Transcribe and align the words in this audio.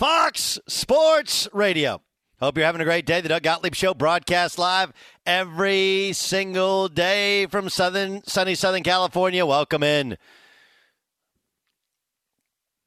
Fox 0.00 0.58
Sports 0.66 1.46
Radio. 1.52 2.00
Hope 2.38 2.56
you're 2.56 2.64
having 2.64 2.80
a 2.80 2.86
great 2.86 3.04
day. 3.04 3.20
The 3.20 3.28
Doug 3.28 3.42
Gottlieb 3.42 3.74
Show 3.74 3.92
broadcasts 3.92 4.56
live 4.56 4.94
every 5.26 6.14
single 6.14 6.88
day 6.88 7.44
from 7.44 7.68
southern, 7.68 8.24
sunny 8.24 8.54
Southern 8.54 8.82
California. 8.82 9.44
Welcome 9.44 9.82
in. 9.82 10.16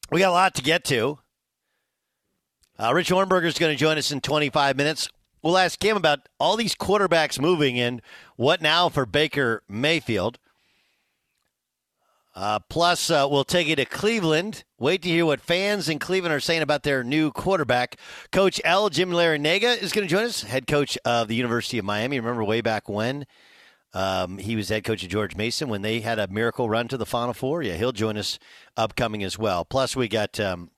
We 0.10 0.22
got 0.22 0.30
a 0.30 0.32
lot 0.32 0.56
to 0.56 0.64
get 0.64 0.84
to. 0.86 1.20
Uh, 2.80 2.92
Rich 2.96 3.12
Ohrnberger 3.12 3.46
is 3.46 3.60
going 3.60 3.72
to 3.72 3.80
join 3.80 4.00
us 4.00 4.12
in 4.12 4.20
25 4.20 4.76
minutes. 4.76 5.08
We'll 5.44 5.60
ask 5.60 5.86
him 5.86 5.96
about 5.96 6.28
all 6.40 6.58
these 6.58 6.74
quarterbacks 6.74 7.40
moving 7.40 7.80
and 7.80 8.02
what 8.38 8.60
now 8.60 8.90
for 8.90 9.06
Baker 9.06 9.62
Mayfield. 9.70 10.40
Uh, 12.36 12.60
plus, 12.68 13.12
uh, 13.12 13.28
we'll 13.30 13.44
take 13.44 13.68
you 13.68 13.76
to 13.76 13.86
Cleveland. 13.86 14.64
Wait 14.80 15.04
to 15.04 15.10
hear 15.10 15.26
what 15.26 15.40
fans 15.40 15.88
in 15.88 16.00
Cleveland 16.00 16.34
are 16.34 16.40
saying 16.40 16.64
about 16.64 16.82
their 16.82 17.04
new 17.04 17.32
quarterback. 17.32 17.98
Coach 18.32 18.60
L. 18.64 18.90
Jim 18.90 19.12
Larrañaga 19.12 19.80
is 19.80 19.92
going 19.92 20.08
to 20.08 20.12
join 20.12 20.26
us, 20.26 20.42
head 20.42 20.66
coach 20.66 20.98
of 21.06 21.28
the 21.28 21.36
University 21.36 21.78
of 21.78 21.86
Miami. 21.86 22.20
Remember 22.20 22.44
way 22.44 22.62
back 22.62 22.90
when 22.90 23.28
um, 23.94 24.40
he 24.40 24.56
was 24.56 24.70
head 24.70 24.84
coach 24.84 25.04
of 25.04 25.10
George 25.10 25.36
Mason 25.36 25.70
when 25.70 25.84
they 25.84 26.00
had 26.00 26.18
a 26.18 26.28
miracle 26.28 26.68
run 26.68 26.88
to 26.88 26.98
the 26.98 27.06
Final 27.06 27.36
Four? 27.36 27.62
Yeah, 27.62 27.76
he'll 27.76 27.92
join 27.92 28.18
us 28.18 28.40
upcoming 28.76 29.24
as 29.24 29.38
well. 29.38 29.64
Plus, 29.64 29.96
we 29.96 30.08
got 30.08 30.40
um, 30.40 30.72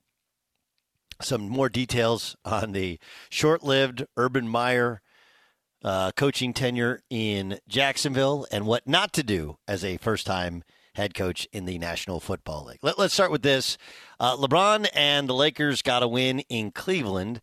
some 1.22 1.47
more 1.47 1.69
details 1.69 2.36
on 2.44 2.73
the 2.73 3.00
short 3.30 3.64
lived 3.64 4.06
Urban 4.17 4.50
Meyer 4.50 5.02
uh, 5.86 6.12
coaching 6.17 6.53
tenure 6.53 7.02
in 7.09 7.59
Jacksonville 7.67 8.45
and 8.52 8.66
what 8.66 8.88
not 8.88 9.14
to 9.14 9.23
do 9.23 9.58
as 9.67 9.86
a 9.86 9.97
first 9.97 10.25
time 10.25 10.64
head 10.96 11.14
coach 11.14 11.48
in 11.52 11.66
the 11.66 11.78
National 11.78 12.20
Football 12.20 12.66
League. 12.66 12.80
Let, 12.82 12.98
us 13.00 13.14
start 13.14 13.32
with 13.32 13.42
this. 13.42 13.78
Uh, 14.20 14.36
LeBron 14.38 14.88
and 14.94 15.30
the 15.30 15.34
Lakers 15.34 15.82
got 15.82 16.04
a 16.04 16.08
win 16.08 16.40
in 16.50 16.72
Cleveland. 16.72 17.42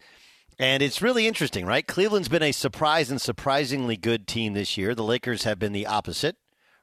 And 0.58 0.82
it's 0.82 1.02
really 1.02 1.26
interesting, 1.26 1.66
right? 1.66 1.86
Cleveland's 1.86 2.28
been 2.28 2.42
a 2.42 2.52
surprise 2.52 3.10
and 3.10 3.20
surprisingly 3.20 3.96
good 3.96 4.26
team 4.26 4.52
this 4.52 4.76
year. 4.76 4.94
The 4.94 5.02
Lakers 5.02 5.44
have 5.44 5.58
been 5.58 5.72
the 5.72 5.86
opposite, 5.86 6.36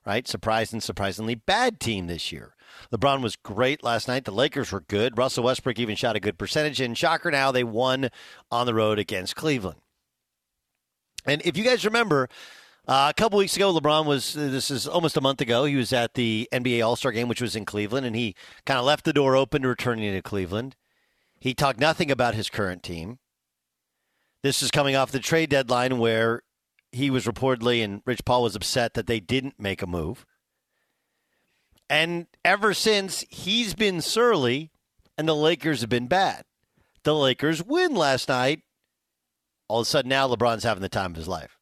right? 0.06 0.28
Surprised 0.28 0.73
and 0.73 0.84
surprisingly 0.84 1.36
bad 1.36 1.80
team 1.80 2.08
this 2.08 2.31
year. 2.31 2.56
LeBron 2.92 3.22
was 3.22 3.36
great 3.36 3.83
last 3.83 4.08
night. 4.08 4.26
The 4.26 4.31
Lakers 4.31 4.72
were 4.72 4.81
good. 4.81 5.17
Russell 5.17 5.44
Westbrook 5.44 5.80
even 5.80 5.95
shot 5.95 6.16
a 6.16 6.20
good 6.20 6.38
percentage. 6.38 6.80
And 6.80 6.98
shocker 6.98 7.31
now, 7.31 7.52
they 7.52 7.64
won 7.64 8.09
on 8.52 8.66
the 8.66 8.73
road 8.73 9.00
against 9.00 9.36
Cleveland. 9.36 9.80
And 11.26 11.42
if 11.44 11.58
you 11.58 11.64
guys 11.64 11.86
remember, 11.86 12.30
uh, 12.90 13.08
a 13.08 13.14
couple 13.14 13.38
weeks 13.38 13.56
ago, 13.56 13.72
LeBron 13.72 14.06
was, 14.06 14.34
this 14.34 14.72
is 14.72 14.88
almost 14.88 15.16
a 15.16 15.22
month 15.22 15.42
ago, 15.42 15.66
he 15.66 15.76
was 15.76 15.94
at 15.94 16.16
the 16.16 16.50
NBA 16.52 16.84
All 16.84 16.95
Star 16.95 17.12
game, 17.12 17.28
which 17.28 17.40
was 17.40 17.56
in 17.56 17.64
Cleveland, 17.64 18.08
and 18.08 18.16
he 18.16 18.34
kind 18.66 18.80
of 18.80 18.86
left 18.86 19.06
the 19.06 19.14
door 19.14 19.36
open 19.36 19.62
to 19.62 19.68
returning 19.68 20.12
to 20.12 20.23
Cleveland. 20.23 20.76
He 21.40 21.54
talked 21.54 21.80
nothing 21.80 22.10
about 22.10 22.34
his 22.34 22.50
current 22.50 22.82
team. 22.82 23.20
This 24.42 24.64
is 24.64 24.72
coming 24.72 24.95
off 24.95 25.12
the 25.12 25.20
trade 25.20 25.52
deadline 25.52 26.00
where 26.00 26.42
he 26.92 27.12
was 27.12 27.26
reportedly, 27.26 27.84
and 27.84 28.02
Rich 28.08 28.26
Paul 28.26 28.42
was 28.42 28.56
upset 28.56 28.95
that 28.95 29.06
they 29.06 29.20
didn't 29.20 29.60
make 29.60 29.84
a 29.84 29.88
move. 29.88 30.26
And 31.92 32.26
ever 32.44 32.73
since, 32.73 33.23
he's 33.30 33.76
been 33.76 34.02
surly, 34.02 34.72
and 35.16 35.28
the 35.28 35.36
Lakers 35.36 35.82
have 35.82 35.92
been 35.92 36.08
bad. 36.08 36.44
The 37.04 37.14
Lakers 37.14 37.64
win 37.64 37.94
last 37.94 38.30
night. 38.30 38.61
All 39.67 39.82
of 39.82 39.86
a 39.86 39.89
sudden, 39.89 40.10
now 40.10 40.28
LeBron's 40.28 40.64
having 40.64 40.82
the 40.82 40.89
time 40.89 41.11
of 41.11 41.17
his 41.17 41.28
life. 41.28 41.58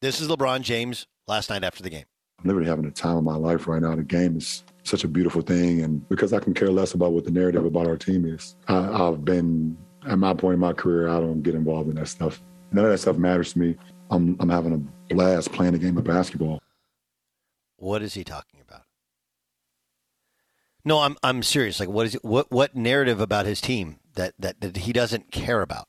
This 0.00 0.20
is 0.20 0.28
LeBron 0.28 0.60
James 0.60 1.08
last 1.26 1.50
night 1.50 1.64
after 1.64 1.82
the 1.82 1.90
game. 1.90 2.04
I'm 2.38 2.46
literally 2.46 2.68
having 2.68 2.84
the 2.84 2.92
time 2.92 3.16
of 3.16 3.24
my 3.24 3.34
life 3.34 3.66
right 3.66 3.82
now. 3.82 3.96
The 3.96 4.04
game 4.04 4.36
is 4.36 4.62
such 4.84 5.02
a 5.02 5.08
beautiful 5.08 5.42
thing. 5.42 5.82
And 5.82 6.08
because 6.08 6.32
I 6.32 6.38
can 6.38 6.54
care 6.54 6.70
less 6.70 6.94
about 6.94 7.10
what 7.12 7.24
the 7.24 7.32
narrative 7.32 7.64
about 7.64 7.88
our 7.88 7.96
team 7.96 8.24
is, 8.24 8.54
I, 8.68 8.80
have 8.80 9.24
been 9.24 9.76
at 10.06 10.16
my 10.20 10.34
point 10.34 10.54
in 10.54 10.60
my 10.60 10.72
career, 10.72 11.08
I 11.08 11.18
don't 11.18 11.42
get 11.42 11.56
involved 11.56 11.90
in 11.90 11.96
that 11.96 12.06
stuff. 12.06 12.40
None 12.70 12.84
of 12.84 12.92
that 12.92 12.98
stuff 12.98 13.16
matters 13.16 13.54
to 13.54 13.58
me. 13.58 13.76
I'm, 14.08 14.36
I'm 14.38 14.48
having 14.48 14.72
a 14.72 15.12
blast 15.12 15.50
playing 15.50 15.74
a 15.74 15.78
game 15.78 15.98
of 15.98 16.04
basketball. 16.04 16.60
What 17.78 18.00
is 18.00 18.14
he 18.14 18.22
talking 18.22 18.60
about? 18.60 18.82
No, 20.84 21.00
I'm 21.00 21.16
I'm 21.24 21.42
serious. 21.42 21.80
Like, 21.80 21.88
what 21.88 22.06
is 22.06 22.14
it, 22.14 22.24
what 22.24 22.50
what 22.50 22.74
narrative 22.74 23.20
about 23.20 23.46
his 23.46 23.60
team 23.60 23.98
that, 24.14 24.34
that 24.38 24.60
that 24.60 24.76
he 24.78 24.92
doesn't 24.92 25.32
care 25.32 25.60
about? 25.60 25.88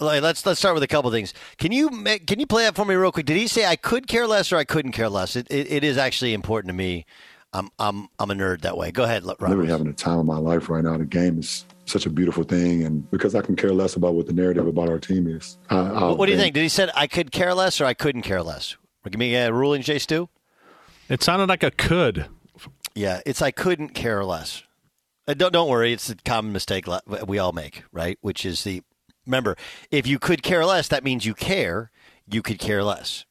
Let's 0.00 0.44
let's 0.46 0.58
start 0.58 0.74
with 0.74 0.82
a 0.82 0.88
couple 0.88 1.10
things. 1.10 1.34
Can 1.58 1.72
you 1.72 1.90
make, 1.90 2.26
can 2.26 2.40
you 2.40 2.46
play 2.46 2.64
that 2.64 2.74
for 2.74 2.84
me 2.84 2.94
real 2.94 3.12
quick? 3.12 3.26
Did 3.26 3.36
he 3.36 3.46
say 3.46 3.66
I 3.66 3.76
could 3.76 4.06
care 4.06 4.26
less 4.26 4.52
or 4.52 4.56
I 4.56 4.64
couldn't 4.64 4.92
care 4.92 5.08
less? 5.08 5.36
It, 5.36 5.46
it, 5.50 5.70
it 5.70 5.84
is 5.84 5.96
actually 5.98 6.34
important 6.34 6.70
to 6.70 6.74
me. 6.74 7.06
I'm 7.52 7.70
I'm 7.78 8.08
I'm 8.18 8.30
a 8.30 8.34
nerd 8.34 8.60
that 8.62 8.76
way. 8.76 8.90
Go 8.90 9.04
ahead, 9.04 9.24
Robert. 9.24 9.44
I'm 9.44 9.50
literally 9.50 9.70
having 9.70 9.86
the 9.86 9.92
time 9.94 10.18
of 10.18 10.26
my 10.26 10.38
life 10.38 10.68
right 10.68 10.84
now. 10.84 10.98
The 10.98 11.04
game 11.04 11.38
is 11.38 11.64
such 11.86 12.04
a 12.04 12.10
beautiful 12.10 12.44
thing, 12.44 12.84
and 12.84 13.10
because 13.10 13.34
I 13.34 13.40
can 13.40 13.56
care 13.56 13.72
less 13.72 13.96
about 13.96 14.14
what 14.14 14.26
the 14.26 14.34
narrative 14.34 14.66
about 14.66 14.88
our 14.88 14.98
team 14.98 15.26
is. 15.26 15.56
I, 15.70 16.12
what 16.12 16.26
do 16.26 16.32
you 16.32 16.38
think? 16.38 16.54
Did 16.54 16.62
he 16.62 16.68
said 16.68 16.90
I 16.94 17.06
could 17.06 17.32
care 17.32 17.54
less 17.54 17.80
or 17.80 17.86
I 17.86 17.94
couldn't 17.94 18.22
care 18.22 18.42
less? 18.42 18.76
Give 19.08 19.18
me 19.18 19.34
a 19.34 19.50
ruling, 19.50 19.80
Jay 19.80 19.98
Stu. 19.98 20.28
It 21.08 21.22
sounded 21.22 21.48
like 21.48 21.62
a 21.62 21.70
could. 21.70 22.26
Yeah, 22.94 23.20
it's 23.24 23.40
I 23.40 23.50
couldn't 23.50 23.90
care 23.90 24.22
less. 24.24 24.62
Uh, 25.26 25.34
don't 25.34 25.52
don't 25.52 25.68
worry, 25.68 25.92
it's 25.92 26.10
a 26.10 26.16
common 26.16 26.52
mistake 26.52 26.86
we 27.26 27.38
all 27.38 27.52
make, 27.52 27.84
right? 27.92 28.18
Which 28.20 28.44
is 28.44 28.64
the 28.64 28.82
Remember, 29.28 29.56
if 29.90 30.06
you 30.06 30.18
could 30.18 30.42
care 30.42 30.64
less, 30.64 30.88
that 30.88 31.04
means 31.04 31.26
you 31.26 31.34
care. 31.34 31.90
You 32.26 32.40
could 32.40 32.58
care 32.58 32.82
less. 32.82 33.26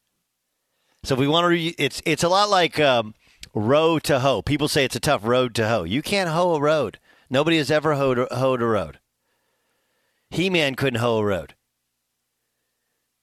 So 1.03 1.15
if 1.15 1.19
we 1.19 1.27
want 1.27 1.45
to, 1.45 1.49
re- 1.49 1.75
it's 1.77 2.01
it's 2.05 2.23
a 2.23 2.29
lot 2.29 2.49
like 2.49 2.79
um, 2.79 3.15
row 3.53 3.97
to 3.99 4.19
hoe. 4.19 4.43
People 4.43 4.67
say 4.67 4.85
it's 4.85 4.95
a 4.95 4.99
tough 4.99 5.25
road 5.25 5.55
to 5.55 5.67
hoe. 5.67 5.83
You 5.83 6.03
can't 6.03 6.29
hoe 6.29 6.53
a 6.53 6.61
road. 6.61 6.99
Nobody 7.29 7.57
has 7.57 7.71
ever 7.71 7.95
hoed, 7.95 8.19
hoed 8.31 8.61
a 8.61 8.65
road. 8.65 8.99
He 10.29 10.49
Man 10.49 10.75
couldn't 10.75 10.99
hoe 10.99 11.17
a 11.17 11.25
road. 11.25 11.55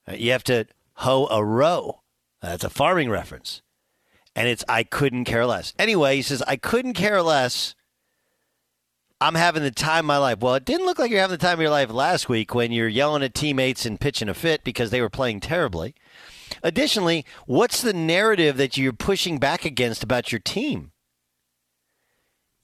Uh, 0.09 0.15
you 0.15 0.33
have 0.33 0.45
to 0.45 0.67
hoe 0.95 1.27
a 1.27 1.45
row. 1.45 2.01
That's 2.43 2.65
a 2.65 2.71
farming 2.71 3.09
reference. 3.09 3.63
And 4.35 4.49
it's 4.49 4.65
I 4.69 4.83
couldn't 4.83 5.27
care 5.27 5.47
less. 5.47 5.75
Anyway, 5.79 6.17
he 6.17 6.23
says 6.23 6.43
I 6.43 6.57
couldn't 6.57 6.95
care 6.95 7.23
less 7.23 7.77
I'm 9.25 9.37
having 9.37 9.63
the 9.63 9.71
time 9.71 10.01
of 10.01 10.05
my 10.05 10.19
life. 10.19 10.41
Well, 10.41 10.55
it 10.55 10.67
didn't 10.67 10.85
look 10.85 10.99
like 10.99 11.11
you're 11.11 11.21
having 11.23 11.39
the 11.39 11.43
time 11.43 11.55
of 11.55 11.63
your 11.63 11.71
life 11.71 11.91
last 11.91 12.29
week 12.29 12.55
when 12.55 12.73
you're 12.73 12.89
yelling 12.89 13.23
at 13.23 13.33
teammates 13.33 13.87
and 13.87 13.99
pitching 13.99 14.29
a 14.29 14.35
fit 14.35 14.63
because 14.63 14.91
they 14.91 15.01
were 15.01 15.09
playing 15.09 15.41
terribly. 15.41 15.95
Additionally, 16.63 17.25
what's 17.47 17.81
the 17.81 17.95
narrative 17.95 18.59
that 18.59 18.77
you're 18.77 18.93
pushing 18.93 19.39
back 19.39 19.65
against 19.65 20.03
about 20.03 20.31
your 20.31 20.41
team? 20.41 20.93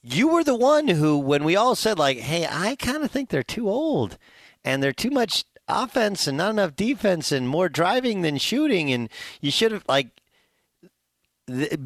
You 0.02 0.28
were 0.28 0.44
the 0.44 0.54
one 0.54 0.88
who, 0.88 1.16
when 1.16 1.44
we 1.44 1.56
all 1.56 1.74
said, 1.74 1.98
like, 1.98 2.18
hey, 2.18 2.46
I 2.46 2.76
kind 2.76 3.02
of 3.02 3.10
think 3.10 3.30
they're 3.30 3.42
too 3.42 3.70
old 3.70 4.18
and 4.62 4.82
they're 4.82 4.92
too 4.92 5.10
much 5.10 5.44
offense 5.66 6.26
and 6.26 6.36
not 6.36 6.50
enough 6.50 6.76
defense 6.76 7.32
and 7.32 7.48
more 7.48 7.70
driving 7.70 8.20
than 8.20 8.36
shooting, 8.36 8.92
and 8.92 9.08
you 9.40 9.50
should 9.50 9.72
have, 9.72 9.84
like, 9.88 10.08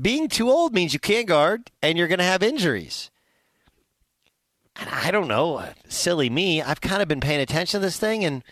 being 0.02 0.26
too 0.26 0.50
old 0.50 0.74
means 0.74 0.92
you 0.92 0.98
can't 0.98 1.28
guard 1.28 1.70
and 1.80 1.96
you're 1.96 2.08
going 2.08 2.18
to 2.18 2.24
have 2.24 2.42
injuries. 2.42 3.12
I 4.76 5.10
don't 5.10 5.28
know, 5.28 5.64
silly 5.88 6.28
me. 6.28 6.60
I've 6.60 6.80
kind 6.80 7.00
of 7.00 7.08
been 7.08 7.20
paying 7.20 7.40
attention 7.40 7.80
to 7.80 7.86
this 7.86 7.98
thing, 7.98 8.24
and 8.24 8.42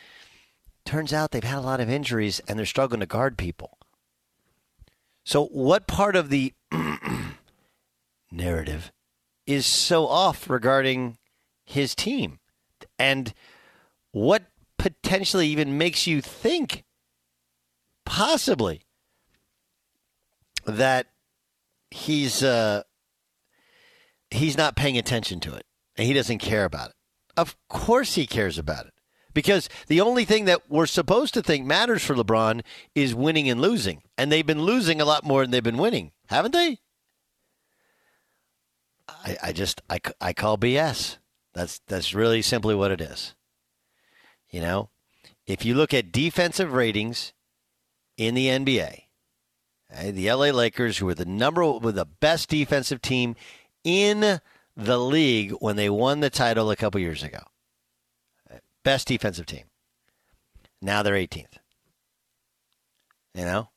turns 0.84 1.12
out 1.12 1.30
they've 1.30 1.42
had 1.42 1.58
a 1.58 1.62
lot 1.62 1.80
of 1.80 1.90
injuries 1.90 2.40
and 2.46 2.58
they're 2.58 2.66
struggling 2.66 3.00
to 3.00 3.06
guard 3.06 3.38
people. 3.38 3.78
So, 5.24 5.46
what 5.46 5.86
part 5.86 6.16
of 6.16 6.28
the 6.28 6.52
narrative 8.30 8.92
is 9.46 9.66
so 9.66 10.06
off 10.06 10.50
regarding 10.50 11.18
his 11.64 11.94
team? 11.94 12.40
And 12.98 13.32
what 14.10 14.44
potentially 14.78 15.46
even 15.48 15.78
makes 15.78 16.06
you 16.06 16.20
think, 16.20 16.84
possibly, 18.04 18.82
that 20.64 21.06
he's 21.90 22.42
uh, 22.42 22.82
he's 24.30 24.56
not 24.56 24.74
paying 24.74 24.98
attention 24.98 25.38
to 25.40 25.54
it? 25.54 25.66
And 25.96 26.06
he 26.06 26.12
doesn't 26.12 26.38
care 26.38 26.64
about 26.64 26.90
it. 26.90 26.96
Of 27.36 27.56
course 27.68 28.14
he 28.14 28.26
cares 28.26 28.58
about 28.58 28.86
it. 28.86 28.92
Because 29.34 29.68
the 29.86 30.00
only 30.00 30.24
thing 30.24 30.44
that 30.44 30.70
we're 30.70 30.86
supposed 30.86 31.32
to 31.34 31.42
think 31.42 31.64
matters 31.64 32.04
for 32.04 32.14
LeBron 32.14 32.62
is 32.94 33.14
winning 33.14 33.48
and 33.48 33.60
losing. 33.60 34.02
And 34.18 34.30
they've 34.30 34.46
been 34.46 34.62
losing 34.62 35.00
a 35.00 35.06
lot 35.06 35.24
more 35.24 35.42
than 35.42 35.50
they've 35.50 35.62
been 35.62 35.78
winning, 35.78 36.12
haven't 36.26 36.52
they? 36.52 36.80
I, 39.08 39.36
I 39.42 39.52
just 39.52 39.82
I, 39.88 40.00
I 40.20 40.32
call 40.32 40.58
BS. 40.58 41.18
That's 41.54 41.80
that's 41.86 42.14
really 42.14 42.42
simply 42.42 42.74
what 42.74 42.90
it 42.90 43.00
is. 43.00 43.34
You 44.50 44.60
know, 44.60 44.90
if 45.46 45.64
you 45.64 45.74
look 45.74 45.94
at 45.94 46.12
defensive 46.12 46.72
ratings 46.72 47.32
in 48.16 48.34
the 48.34 48.48
NBA, 48.48 49.04
okay, 49.90 50.08
eh, 50.08 50.10
the 50.10 50.32
LA 50.32 50.50
Lakers, 50.50 50.98
who 50.98 51.06
were 51.06 51.14
the 51.14 51.24
number 51.24 51.64
were 51.64 51.92
the 51.92 52.06
best 52.06 52.48
defensive 52.48 53.00
team 53.02 53.34
in 53.84 54.40
the 54.76 54.98
league 54.98 55.52
when 55.60 55.76
they 55.76 55.90
won 55.90 56.20
the 56.20 56.30
title 56.30 56.70
a 56.70 56.76
couple 56.76 57.00
years 57.00 57.22
ago, 57.22 57.40
best 58.82 59.08
defensive 59.08 59.46
team. 59.46 59.64
Now 60.80 61.02
they're 61.02 61.14
18th. 61.14 61.58
You 63.34 63.44
know, 63.44 63.70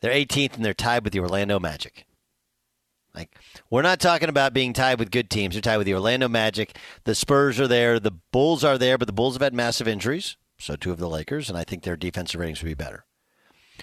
they're 0.00 0.12
18th 0.12 0.56
and 0.56 0.64
they're 0.64 0.74
tied 0.74 1.04
with 1.04 1.12
the 1.12 1.20
Orlando 1.20 1.58
Magic. 1.58 2.06
Like, 3.14 3.36
we're 3.68 3.82
not 3.82 4.00
talking 4.00 4.28
about 4.28 4.54
being 4.54 4.72
tied 4.72 4.98
with 4.98 5.10
good 5.10 5.28
teams. 5.28 5.54
They're 5.54 5.62
tied 5.62 5.78
with 5.78 5.86
the 5.86 5.94
Orlando 5.94 6.28
Magic. 6.28 6.76
The 7.04 7.14
Spurs 7.14 7.58
are 7.58 7.66
there. 7.66 7.98
The 7.98 8.12
Bulls 8.12 8.62
are 8.62 8.78
there, 8.78 8.96
but 8.96 9.08
the 9.08 9.12
Bulls 9.12 9.34
have 9.34 9.42
had 9.42 9.54
massive 9.54 9.88
injuries. 9.88 10.36
So 10.58 10.76
two 10.76 10.92
of 10.92 10.98
the 10.98 11.08
Lakers, 11.08 11.48
and 11.48 11.58
I 11.58 11.64
think 11.64 11.82
their 11.82 11.96
defensive 11.96 12.40
ratings 12.40 12.62
would 12.62 12.68
be 12.68 12.74
better. 12.74 13.04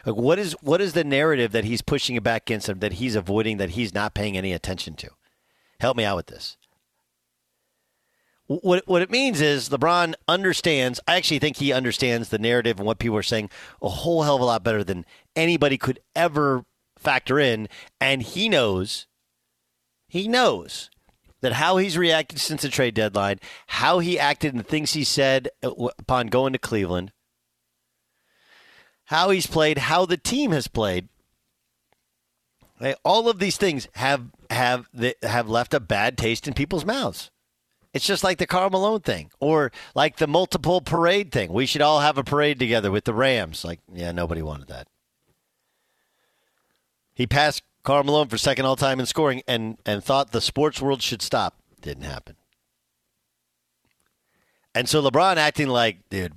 Like, 0.06 0.16
what 0.16 0.40
is 0.40 0.54
what 0.62 0.82
is 0.82 0.94
the 0.94 1.04
narrative 1.04 1.52
that 1.52 1.64
he's 1.64 1.82
pushing 1.82 2.16
it 2.16 2.24
back 2.24 2.44
against 2.44 2.70
him 2.70 2.80
that 2.80 2.94
he's 2.94 3.16
avoiding 3.16 3.58
that 3.58 3.72
he's 3.72 3.94
not 3.94 4.14
paying 4.14 4.38
any 4.38 4.54
attention 4.54 4.96
to? 4.96 5.10
Help 5.80 5.98
me 5.98 6.04
out 6.04 6.16
with 6.16 6.28
this. 6.28 6.58
What 8.48 8.88
what 8.88 9.02
it 9.02 9.10
means 9.10 9.42
is 9.42 9.70
LeBron 9.70 10.14
understands. 10.28 11.00
I 11.08 11.16
actually 11.16 11.40
think 11.40 11.58
he 11.58 11.74
understands 11.74 12.30
the 12.30 12.38
narrative 12.38 12.78
and 12.78 12.86
what 12.86 13.00
people 13.00 13.18
are 13.18 13.24
saying 13.24 13.50
a 13.82 13.90
whole 13.90 14.22
hell 14.22 14.36
of 14.36 14.42
a 14.42 14.46
lot 14.46 14.64
better 14.64 14.84
than 14.84 15.06
anybody 15.36 15.78
could 15.80 16.00
ever 16.16 16.64
factor 16.98 17.40
in, 17.40 17.68
and 18.00 18.22
he 18.22 18.48
knows. 18.48 19.08
He 20.08 20.28
knows 20.28 20.92
that 21.42 21.54
how 21.54 21.78
he's 21.78 21.98
reacted 21.98 22.40
since 22.40 22.62
the 22.62 22.70
trade 22.70 22.94
deadline, 22.94 23.40
how 23.68 24.00
he 24.00 24.20
acted 24.20 24.54
and 24.54 24.60
the 24.60 24.68
things 24.68 24.94
he 24.94 25.04
said 25.04 25.50
upon 25.64 26.28
going 26.28 26.54
to 26.54 26.60
Cleveland, 26.60 27.12
how 29.06 29.32
he's 29.32 29.48
played, 29.48 29.80
how 29.80 30.06
the 30.06 30.18
team 30.18 30.52
has 30.52 30.68
played. 30.68 31.10
All 33.04 33.28
of 33.28 33.40
these 33.40 33.58
things 33.58 33.88
have 33.94 34.32
have 34.50 34.88
have 35.24 35.50
left 35.50 35.74
a 35.74 35.80
bad 35.80 36.18
taste 36.18 36.48
in 36.48 36.54
people's 36.54 36.86
mouths. 36.86 37.32
It's 37.94 38.06
just 38.06 38.26
like 38.26 38.40
the 38.40 38.48
Karl 38.48 38.70
Malone 38.70 39.00
thing, 39.00 39.32
or 39.40 39.72
like 39.96 40.18
the 40.18 40.28
multiple 40.28 40.82
parade 40.82 41.32
thing. 41.32 41.54
We 41.54 41.66
should 41.66 41.82
all 41.82 42.02
have 42.02 42.18
a 42.18 42.26
parade 42.26 42.60
together 42.60 42.92
with 42.92 43.06
the 43.06 43.14
Rams. 43.14 43.64
Like, 43.64 43.80
yeah, 43.94 44.12
nobody 44.12 44.42
wanted 44.42 44.68
that. 44.68 44.88
He 47.14 47.26
passed 47.26 47.64
Karl 47.84 48.04
Malone 48.04 48.28
for 48.28 48.38
second 48.38 48.66
all 48.66 48.76
time 48.76 49.00
in 49.00 49.06
scoring 49.06 49.44
and, 49.48 49.78
and 49.86 50.04
thought 50.04 50.32
the 50.32 50.42
sports 50.42 50.82
world 50.82 51.02
should 51.02 51.22
stop. 51.22 51.58
Didn't 51.82 52.04
happen. 52.04 52.36
And 54.74 54.90
so 54.90 55.02
LeBron 55.02 55.38
acting 55.38 55.68
like, 55.70 56.10
dude, 56.10 56.34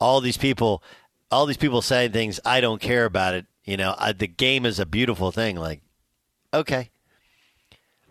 all 0.00 0.22
these 0.22 0.38
people, 0.38 0.82
all 1.30 1.44
these 1.44 1.58
people 1.58 1.82
saying 1.82 2.12
things, 2.12 2.40
I 2.42 2.62
don't 2.62 2.80
care 2.80 3.04
about 3.04 3.34
it. 3.34 3.44
You 3.64 3.76
know, 3.76 3.94
I, 3.98 4.12
the 4.12 4.26
game 4.26 4.64
is 4.64 4.80
a 4.80 4.86
beautiful 4.86 5.30
thing. 5.30 5.56
Like, 5.56 5.82
okay. 6.54 6.88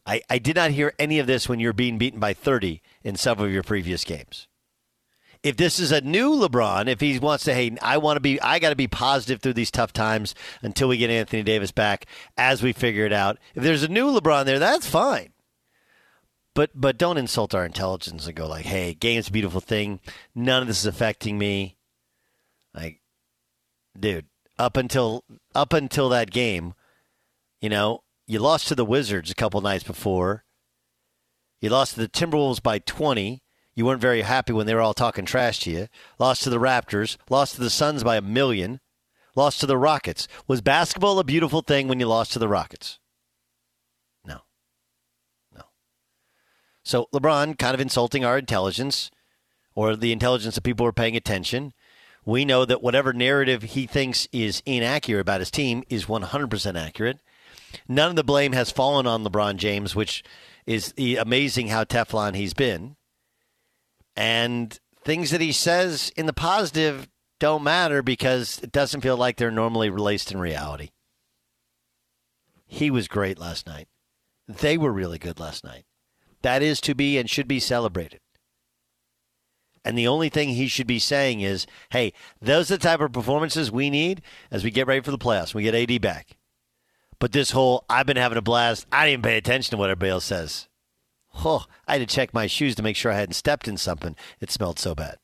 I, 0.06 0.22
I 0.30 0.40
did 0.40 0.56
not 0.56 0.72
hear 0.72 0.94
any 0.98 1.20
of 1.20 1.28
this 1.28 1.48
when 1.48 1.60
you're 1.60 1.74
being 1.74 1.98
beaten 1.98 2.20
by 2.20 2.34
30 2.34 2.82
in 3.04 3.16
some 3.16 3.40
of 3.40 3.52
your 3.52 3.64
previous 3.64 4.04
games. 4.04 4.48
If 5.44 5.58
this 5.58 5.80
is 5.80 5.92
a 5.92 6.02
new 6.02 6.36
LeBron, 6.36 6.88
if 6.88 7.00
he 7.00 7.18
wants 7.18 7.46
to, 7.46 7.54
hey, 7.54 7.76
I 7.82 7.98
want 7.98 8.18
to 8.18 8.22
be, 8.22 8.40
I 8.42 8.60
got 8.60 8.70
to 8.70 8.76
be 8.76 8.88
positive 8.88 9.42
through 9.42 9.54
these 9.54 9.72
tough 9.72 9.92
times 9.92 10.36
until 10.62 10.88
we 10.88 10.98
get 10.98 11.10
Anthony 11.10 11.42
Davis 11.42 11.72
back 11.72 12.06
as 12.38 12.62
we 12.62 12.74
figure 12.74 13.06
it 13.06 13.14
out. 13.14 13.40
If 13.56 13.64
there's 13.64 13.84
a 13.84 13.88
new 13.88 14.08
LeBron 14.08 14.46
there, 14.46 14.60
that's 14.60 14.86
fine. 14.86 15.34
But 16.54 16.72
but 16.76 16.98
don't 16.98 17.18
insult 17.18 17.56
our 17.56 17.66
intelligence 17.66 18.28
and 18.28 18.36
go 18.36 18.46
like, 18.46 18.66
hey, 18.66 18.94
game's 18.94 19.30
a 19.30 19.32
beautiful 19.32 19.62
thing. 19.62 20.00
None 20.36 20.62
of 20.62 20.68
this 20.68 20.80
is 20.80 20.86
affecting 20.86 21.38
me. 21.38 21.78
Like, 22.74 23.02
dude, 23.98 24.26
up 24.60 24.76
until 24.76 25.24
up 25.56 25.74
until 25.74 26.10
that 26.10 26.30
game, 26.30 26.74
you 27.62 27.70
know, 27.70 28.04
you 28.32 28.40
lost 28.40 28.70
to 28.70 28.76
the 28.76 28.86
Wizards 28.86 29.30
a 29.30 29.36
couple 29.36 29.60
nights 29.60 29.84
before. 29.84 30.46
You 31.60 31.70
lost 31.70 31.96
to 31.96 32.00
the 32.00 32.08
Timberwolves 32.08 32.64
by 32.64 32.80
20. 32.80 33.44
You 33.76 33.86
weren't 33.86 34.00
very 34.00 34.22
happy 34.22 34.54
when 34.54 34.66
they 34.68 34.74
were 34.74 34.80
all 34.80 34.94
talking 34.94 35.26
trash 35.26 35.60
to 35.62 35.72
you. 35.72 35.88
Lost 36.18 36.44
to 36.44 36.50
the 36.50 36.58
Raptors. 36.58 37.18
Lost 37.30 37.56
to 37.56 37.62
the 37.62 37.70
Suns 37.70 38.06
by 38.06 38.16
a 38.16 38.22
million. 38.22 38.80
Lost 39.36 39.60
to 39.60 39.66
the 39.66 39.78
Rockets. 39.78 40.30
Was 40.48 40.62
basketball 40.62 41.20
a 41.20 41.26
beautiful 41.26 41.62
thing 41.62 41.90
when 41.90 42.00
you 42.00 42.08
lost 42.08 42.32
to 42.32 42.40
the 42.40 42.48
Rockets? 42.48 43.00
No. 44.26 44.40
No. 45.54 45.64
So 46.84 47.10
LeBron 47.14 47.58
kind 47.58 47.74
of 47.74 47.82
insulting 47.82 48.24
our 48.24 48.38
intelligence 48.38 49.12
or 49.76 49.98
the 49.98 50.14
intelligence 50.14 50.56
of 50.56 50.64
people 50.64 50.86
who 50.86 50.90
are 50.90 50.94
paying 50.94 51.18
attention. 51.18 51.74
We 52.24 52.46
know 52.46 52.64
that 52.64 52.82
whatever 52.82 53.12
narrative 53.12 53.64
he 53.64 53.88
thinks 53.88 54.30
is 54.32 54.64
inaccurate 54.66 55.20
about 55.20 55.42
his 55.42 55.52
team 55.52 55.84
is 55.90 56.06
100% 56.06 56.80
accurate. 56.80 57.20
None 57.88 58.10
of 58.10 58.16
the 58.16 58.24
blame 58.24 58.54
has 58.54 58.72
fallen 58.72 59.08
on 59.08 59.24
LeBron 59.24 59.58
James, 59.58 59.96
which 59.96 60.24
is 60.66 60.94
amazing 60.98 61.68
how 61.68 61.84
Teflon 61.84 62.36
he's 62.36 62.54
been. 62.54 62.96
And 64.16 64.78
things 65.04 65.32
that 65.32 65.42
he 65.42 65.52
says 65.52 66.12
in 66.16 66.26
the 66.26 66.34
positive 66.34 67.08
don't 67.40 67.64
matter 67.64 68.04
because 68.04 68.60
it 68.60 68.72
doesn't 68.72 69.02
feel 69.02 69.18
like 69.18 69.38
they're 69.38 69.50
normally 69.50 69.90
released 69.90 70.32
in 70.32 70.40
reality. 70.40 70.90
He 72.68 72.92
was 72.92 73.08
great 73.08 73.40
last 73.40 73.66
night. 73.66 73.88
They 74.48 74.78
were 74.78 74.92
really 74.92 75.18
good 75.18 75.40
last 75.40 75.64
night. 75.64 75.86
That 76.42 76.62
is 76.62 76.80
to 76.82 76.96
be 76.96 77.18
and 77.18 77.30
should 77.30 77.48
be 77.48 77.60
celebrated. 77.60 78.20
And 79.84 79.98
the 79.98 80.08
only 80.08 80.30
thing 80.30 80.50
he 80.50 80.68
should 80.68 80.88
be 80.88 81.00
saying 81.00 81.42
is, 81.42 81.66
hey, 81.90 82.14
those 82.40 82.70
are 82.70 82.78
the 82.78 82.84
type 82.84 83.02
of 83.02 83.12
performances 83.12 83.72
we 83.72 83.90
need 83.90 84.22
as 84.52 84.64
we 84.64 84.70
get 84.70 84.86
ready 84.86 85.02
for 85.02 85.12
the 85.12 85.18
playoffs. 85.18 85.56
We 85.56 85.64
get 85.64 85.74
AD 85.74 86.02
back. 86.02 86.38
But 87.22 87.34
this 87.34 87.52
whole, 87.52 87.86
I've 87.88 88.08
been 88.08 88.18
having 88.18 88.40
a 88.40 88.42
blast. 88.42 88.88
I 88.92 89.08
didn't 89.08 89.24
pay 89.24 89.38
attention 89.38 89.70
to 89.72 89.78
what 89.78 89.92
everybody 89.92 90.10
else 90.10 90.26
says. 90.26 90.68
Oh, 91.46 91.66
I 91.88 91.94
had 91.94 92.10
to 92.10 92.14
check 92.14 92.34
my 92.34 92.48
shoes 92.48 92.74
to 92.76 92.84
make 92.84 92.96
sure 92.96 93.12
I 93.12 93.20
hadn't 93.20 93.36
stepped 93.36 93.68
in 93.68 93.78
something. 93.78 94.16
It 94.40 94.50
smelled 94.50 94.80
so 94.80 94.96
bad. 94.96 95.18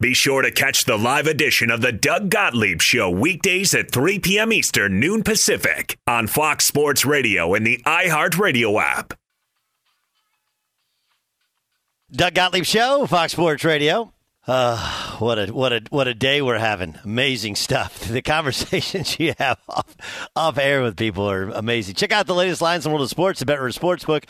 Be 0.00 0.12
sure 0.12 0.42
to 0.42 0.50
catch 0.50 0.86
the 0.86 0.98
live 0.98 1.28
edition 1.28 1.70
of 1.70 1.82
the 1.82 1.92
Doug 1.92 2.30
Gottlieb 2.30 2.82
Show 2.82 3.10
weekdays 3.10 3.74
at 3.74 3.92
3 3.92 4.18
p.m. 4.18 4.52
Eastern, 4.52 4.98
noon 4.98 5.22
Pacific 5.22 5.96
on 6.08 6.26
Fox 6.26 6.64
Sports 6.64 7.06
Radio 7.06 7.54
and 7.54 7.64
the 7.64 7.80
iHeartRadio 7.86 8.82
app. 8.82 9.14
Doug 12.10 12.34
Gottlieb 12.34 12.64
Show, 12.64 13.06
Fox 13.06 13.32
Sports 13.32 13.62
Radio. 13.62 14.12
Uh, 14.48 14.78
what 15.18 15.38
a 15.38 15.52
what 15.52 15.74
a 15.74 15.82
what 15.90 16.08
a 16.08 16.14
day 16.14 16.40
we're 16.40 16.56
having! 16.56 16.98
Amazing 17.04 17.54
stuff. 17.54 18.08
The 18.08 18.22
conversations 18.22 19.20
you 19.20 19.34
have 19.38 19.58
off, 19.68 19.94
off 20.34 20.56
air 20.56 20.82
with 20.82 20.96
people 20.96 21.30
are 21.30 21.50
amazing. 21.50 21.94
Check 21.96 22.10
out 22.10 22.26
the 22.26 22.34
latest 22.34 22.62
lines 22.62 22.86
in 22.86 22.90
the 22.90 22.94
world 22.94 23.04
of 23.04 23.10
sports. 23.10 23.40
The 23.40 23.46
Bet 23.46 23.58
Rivers 23.58 23.76
Sportsbook. 23.76 24.24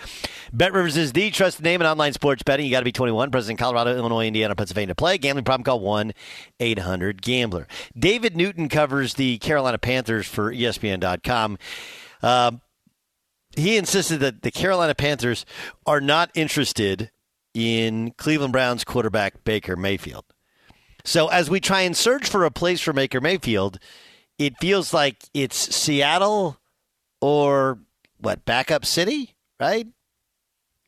Bet 0.52 0.72
Rivers 0.72 0.96
is 0.96 1.12
the 1.12 1.30
trusted 1.30 1.64
name 1.64 1.80
in 1.80 1.86
online 1.86 2.12
sports 2.12 2.42
betting. 2.42 2.66
You 2.66 2.72
got 2.72 2.80
to 2.80 2.84
be 2.84 2.90
21. 2.90 3.30
President 3.30 3.60
Colorado, 3.60 3.96
Illinois, 3.96 4.26
Indiana, 4.26 4.56
Pennsylvania 4.56 4.88
to 4.88 4.94
play. 4.96 5.16
Gambling 5.16 5.44
problem? 5.44 5.62
Call 5.62 5.78
one 5.78 6.12
800 6.58 7.22
Gambler. 7.22 7.68
David 7.96 8.36
Newton 8.36 8.68
covers 8.68 9.14
the 9.14 9.38
Carolina 9.38 9.78
Panthers 9.78 10.26
for 10.26 10.52
ESPN.com. 10.52 11.58
Uh, 12.20 12.50
he 13.54 13.76
insisted 13.76 14.18
that 14.18 14.42
the 14.42 14.50
Carolina 14.50 14.96
Panthers 14.96 15.46
are 15.86 16.00
not 16.00 16.30
interested 16.34 17.12
in 17.58 18.12
Cleveland 18.12 18.52
Browns 18.52 18.84
quarterback 18.84 19.42
Baker 19.42 19.74
Mayfield. 19.74 20.24
So 21.04 21.26
as 21.26 21.50
we 21.50 21.58
try 21.58 21.80
and 21.80 21.96
search 21.96 22.28
for 22.28 22.44
a 22.44 22.52
place 22.52 22.80
for 22.80 22.92
Baker 22.92 23.20
Mayfield, 23.20 23.80
it 24.38 24.54
feels 24.60 24.94
like 24.94 25.24
it's 25.34 25.74
Seattle 25.74 26.60
or 27.20 27.80
what 28.20 28.44
backup 28.44 28.86
city, 28.86 29.34
right? 29.58 29.88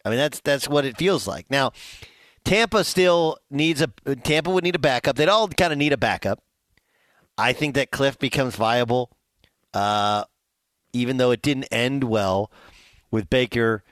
I 0.05 0.09
mean 0.11 0.19
that's 0.19 0.39
that's 0.41 0.69
what 0.69 0.85
it 0.85 0.97
feels 0.97 1.27
like. 1.27 1.51
Now, 1.51 1.73
Tampa 2.45 2.85
still 2.85 3.39
needs 3.51 3.83
a 3.83 3.89
Tampa 4.23 4.51
would 4.51 4.63
need 4.63 4.77
a 4.77 4.79
backup. 4.81 5.17
They'd 5.17 5.29
all 5.29 5.49
kind 5.49 5.73
of 5.73 5.79
need 5.79 5.93
a 5.93 5.99
backup. 5.99 6.41
I 7.37 7.53
think 7.53 7.75
that 7.75 7.91
Kliff 7.91 8.17
becomes 8.21 8.55
viable, 8.55 9.11
uh, 9.75 10.23
even 10.93 11.17
though 11.17 11.33
it 11.33 11.43
didn't 11.43 11.65
end 11.73 12.05
well 12.05 12.53
with 13.11 13.29
Baker 13.29 13.83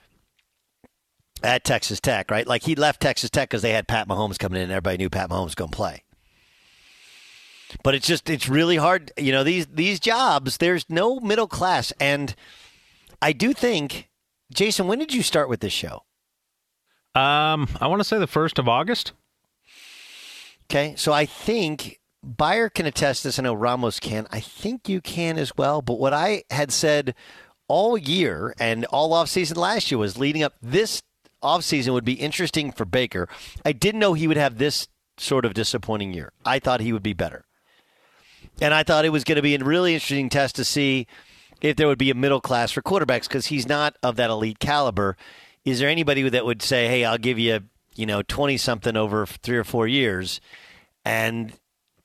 at 1.43 1.63
Texas 1.63 1.99
Tech, 1.99 2.31
right? 2.31 2.47
Like 2.47 2.63
he 2.63 2.75
left 2.75 3.01
Texas 3.01 3.29
Tech 3.29 3.49
because 3.49 3.61
they 3.61 3.71
had 3.71 3.87
Pat 3.87 4.07
Mahomes 4.07 4.37
coming 4.37 4.57
in 4.57 4.63
and 4.63 4.71
everybody 4.71 4.97
knew 4.97 5.09
Pat 5.09 5.29
Mahomes 5.29 5.45
was 5.45 5.55
going 5.55 5.71
to 5.71 5.75
play. 5.75 6.03
But 7.83 7.93
it's 7.95 8.07
just 8.07 8.29
it's 8.29 8.49
really 8.49 8.77
hard, 8.77 9.11
you 9.17 9.31
know, 9.31 9.43
these 9.43 9.67
these 9.67 9.99
jobs, 9.99 10.57
there's 10.57 10.85
no 10.89 11.19
middle 11.19 11.47
class 11.47 11.93
and 11.99 12.35
I 13.21 13.33
do 13.33 13.53
think 13.53 14.09
Jason, 14.51 14.87
when 14.87 14.99
did 14.99 15.13
you 15.13 15.21
start 15.21 15.49
with 15.49 15.59
this 15.59 15.73
show? 15.73 16.03
Um, 17.15 17.67
I 17.79 17.87
want 17.87 17.99
to 17.99 18.03
say 18.03 18.17
the 18.17 18.27
1st 18.27 18.59
of 18.59 18.67
August. 18.67 19.13
Okay. 20.69 20.93
So 20.95 21.11
I 21.11 21.25
think 21.25 21.99
Beyer 22.23 22.69
can 22.69 22.85
attest 22.85 23.23
this. 23.23 23.39
I 23.39 23.43
know 23.43 23.53
Ramos 23.53 23.99
can. 23.99 24.27
I 24.31 24.39
think 24.39 24.87
you 24.87 25.01
can 25.01 25.37
as 25.37 25.55
well. 25.57 25.81
But 25.81 25.99
what 25.99 26.13
I 26.13 26.43
had 26.49 26.71
said 26.71 27.15
all 27.67 27.97
year 27.97 28.53
and 28.59 28.85
all 28.85 29.13
off 29.13 29.29
season 29.29 29.57
last 29.57 29.91
year 29.91 29.97
was 29.97 30.17
leading 30.17 30.43
up. 30.43 30.55
This 30.61 31.01
offseason 31.43 31.93
would 31.93 32.05
be 32.05 32.13
interesting 32.13 32.71
for 32.71 32.85
Baker. 32.85 33.27
I 33.65 33.71
didn't 33.71 33.99
know 33.99 34.13
he 34.13 34.27
would 34.27 34.37
have 34.37 34.57
this 34.57 34.87
sort 35.17 35.45
of 35.45 35.53
disappointing 35.53 36.13
year. 36.13 36.31
I 36.45 36.59
thought 36.59 36.81
he 36.81 36.93
would 36.93 37.03
be 37.03 37.13
better. 37.13 37.45
And 38.61 38.73
I 38.73 38.83
thought 38.83 39.05
it 39.05 39.09
was 39.09 39.23
going 39.23 39.37
to 39.37 39.41
be 39.41 39.55
a 39.55 39.63
really 39.63 39.93
interesting 39.93 40.29
test 40.29 40.55
to 40.57 40.65
see 40.65 41.07
if 41.61 41.75
there 41.75 41.87
would 41.87 41.97
be 41.97 42.09
a 42.09 42.15
middle 42.15 42.41
class 42.41 42.71
for 42.71 42.81
quarterbacks 42.81 43.27
because 43.27 43.47
he's 43.47 43.67
not 43.67 43.95
of 44.03 44.15
that 44.17 44.29
elite 44.29 44.59
caliber. 44.59 45.17
Is 45.65 45.79
there 45.79 45.89
anybody 45.89 46.27
that 46.27 46.45
would 46.45 46.61
say, 46.61 46.87
"Hey, 46.87 47.05
I'll 47.05 47.17
give 47.17 47.37
you, 47.37 47.61
you 47.95 48.05
know, 48.05 48.21
twenty 48.21 48.57
something 48.57 48.95
over 48.95 49.25
three 49.25 49.57
or 49.57 49.63
four 49.63 49.87
years," 49.87 50.39
and 51.03 51.53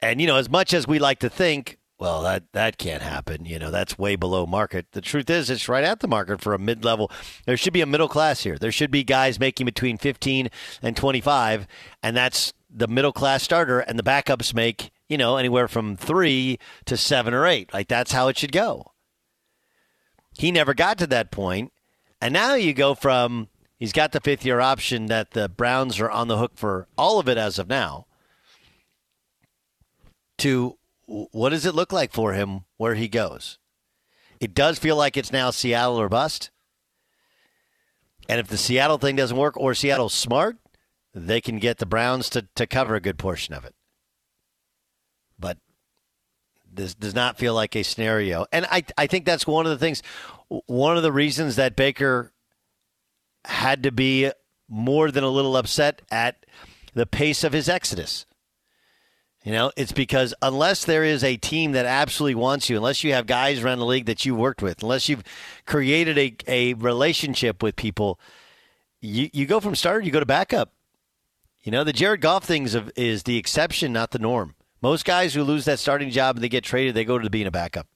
and 0.01 0.21
you 0.21 0.27
know, 0.27 0.37
as 0.37 0.51
much 0.51 0.75
as 0.75 0.87
we 0.87 0.99
like 0.99 1.21
to 1.21 1.31
think, 1.31 1.79
well, 1.99 2.23
that 2.23 2.45
that 2.53 2.77
can't 2.79 3.03
happen. 3.03 3.45
You 3.47 3.59
know, 3.59 3.71
that's 3.71 3.99
way 3.99 4.17
below 4.17 4.47
market. 4.47 4.87
The 4.93 5.01
truth 5.01 5.31
is, 5.31 5.49
it's 5.51 5.69
right 5.69 5.85
at 5.85 6.01
the 6.01 6.09
market 6.09 6.41
for 6.41 6.53
a 6.55 6.59
mid 6.59 6.85
level. 6.85 7.11
There 7.47 7.57
should 7.57 7.73
be 7.73 7.81
a 7.81 7.87
middle 7.87 8.09
class 8.09 8.43
here. 8.43 8.59
There 8.59 8.73
should 8.73 8.91
be 8.91 9.05
guys 9.05 9.39
making 9.39 9.67
between 9.67 9.97
fifteen 9.99 10.51
and 10.83 10.97
twenty 10.97 11.21
five, 11.21 11.67
and 12.03 12.17
that's 12.17 12.53
the 12.69 12.89
middle 12.89 13.13
class 13.13 13.43
starter, 13.45 13.81
and 13.81 13.99
the 13.99 14.03
backups 14.03 14.53
make 14.53 14.91
you 15.09 15.17
know 15.17 15.37
anywhere 15.37 15.69
from 15.69 15.97
three 15.97 16.59
to 16.87 16.97
seven 16.97 17.33
or 17.33 17.47
eight. 17.47 17.73
Like 17.73 17.89
that's 17.89 18.13
how 18.13 18.29
it 18.29 18.37
should 18.39 18.53
go. 18.53 18.93
He 20.37 20.51
never 20.51 20.75
got 20.75 20.99
to 20.99 21.07
that 21.07 21.31
point. 21.31 21.73
and 22.21 22.33
now 22.35 22.55
you 22.55 22.73
go 22.75 22.95
from 22.97 23.49
he's 23.79 23.93
got 23.93 24.11
the 24.11 24.21
fifth 24.21 24.45
year 24.45 24.59
option 24.61 25.07
that 25.07 25.31
the 25.31 25.49
Browns 25.49 26.01
are 26.01 26.11
on 26.11 26.27
the 26.27 26.39
hook 26.39 26.53
for 26.57 26.89
all 26.99 27.21
of 27.21 27.29
it 27.29 27.39
as 27.39 27.59
of 27.59 27.69
now. 27.69 28.07
To 30.39 30.77
what 31.07 31.51
does 31.51 31.67
it 31.67 31.75
look 31.75 31.93
like 31.93 32.13
for 32.13 32.33
him 32.33 32.65
where 32.77 32.95
he 32.95 33.09
goes? 33.09 33.59
It 34.41 34.55
does 34.55 34.79
feel 34.79 34.97
like 34.97 35.17
it's 35.17 35.33
now 35.33 35.51
Seattle 35.51 36.01
or 36.01 36.09
bust. 36.09 36.51
And 38.29 38.41
if 38.41 38.49
the 38.49 38.57
Seattle 38.57 38.99
thing 38.99 39.17
doesn't 39.17 39.37
work 39.37 39.57
or 39.57 39.75
Seattle's 39.75 40.15
smart, 40.15 40.57
they 41.15 41.41
can 41.41 41.59
get 41.59 41.79
the 41.79 41.87
Browns 41.87 42.29
to, 42.31 42.49
to 42.57 42.67
cover 42.67 42.95
a 42.95 43.01
good 43.01 43.19
portion 43.19 43.55
of 43.55 43.65
it. 43.65 43.75
But 45.39 45.59
this 46.73 46.95
does 46.95 47.15
not 47.15 47.39
feel 47.39 47.55
like 47.55 47.77
a 47.77 47.83
scenario. 47.83 48.47
And 48.53 48.67
I, 48.71 48.85
I 48.99 49.07
think 49.07 49.25
that's 49.25 49.47
one 49.47 49.67
of 49.67 49.71
the 49.71 49.79
things, 49.79 50.03
one 50.49 50.97
of 50.97 51.03
the 51.03 51.13
reasons 51.13 51.57
that 51.57 51.77
Baker 51.77 52.33
had 53.45 53.83
to 53.83 53.93
be 53.93 54.31
more 54.69 55.11
than 55.11 55.25
a 55.25 55.29
little 55.29 55.57
upset 55.57 56.03
at 56.11 56.47
the 56.95 57.07
pace 57.07 57.45
of 57.45 57.53
his 57.53 57.69
exodus. 57.69 58.27
You 59.45 59.53
know, 59.53 59.71
it's 59.77 59.93
because 59.93 60.33
unless 60.41 60.87
there 60.87 61.05
is 61.05 61.23
a 61.23 61.37
team 61.37 61.73
that 61.73 61.85
absolutely 61.85 62.35
wants 62.35 62.71
you, 62.71 62.79
unless 62.79 63.05
you 63.05 63.13
have 63.13 63.27
guys 63.27 63.63
around 63.63 63.79
the 63.79 63.85
league 63.85 64.07
that 64.07 64.25
you 64.25 64.35
worked 64.35 64.63
with, 64.63 64.83
unless 64.83 65.07
you've 65.07 65.23
created 65.67 66.17
a, 66.17 66.35
a 66.49 66.73
relationship 66.75 67.63
with 67.63 67.77
people, 67.77 68.19
you, 69.03 69.29
you 69.35 69.45
go 69.45 69.61
from 69.61 69.75
starter, 69.75 70.01
you 70.01 70.11
go 70.11 70.19
to 70.19 70.25
backup. 70.25 70.73
You 71.63 71.73
know, 71.73 71.85
the 71.85 71.93
Jared 71.93 72.23
Goff 72.23 72.45
thing 72.45 72.65
is, 72.65 72.75
is 72.97 73.25
the 73.25 73.37
exception, 73.37 73.93
not 73.93 74.13
the 74.13 74.19
norm. 74.19 74.55
Most 74.81 75.05
guys 75.05 75.35
who 75.35 75.43
lose 75.43 75.67
that 75.67 75.79
starting 75.79 76.09
job 76.09 76.37
and 76.37 76.43
they 76.43 76.49
get 76.49 76.65
traded, 76.65 76.95
they 76.95 77.05
go 77.05 77.19
to 77.19 77.29
being 77.29 77.47
a 77.47 77.51
backup. 77.51 77.87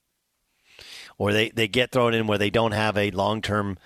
Or 1.16 1.32
they, 1.32 1.48
they 1.48 1.66
get 1.66 1.92
thrown 1.92 2.12
in 2.12 2.26
where 2.26 2.38
they 2.38 2.50
don't 2.50 2.72
have 2.72 2.98
a 2.98 3.10
long 3.10 3.40
term. 3.40 3.78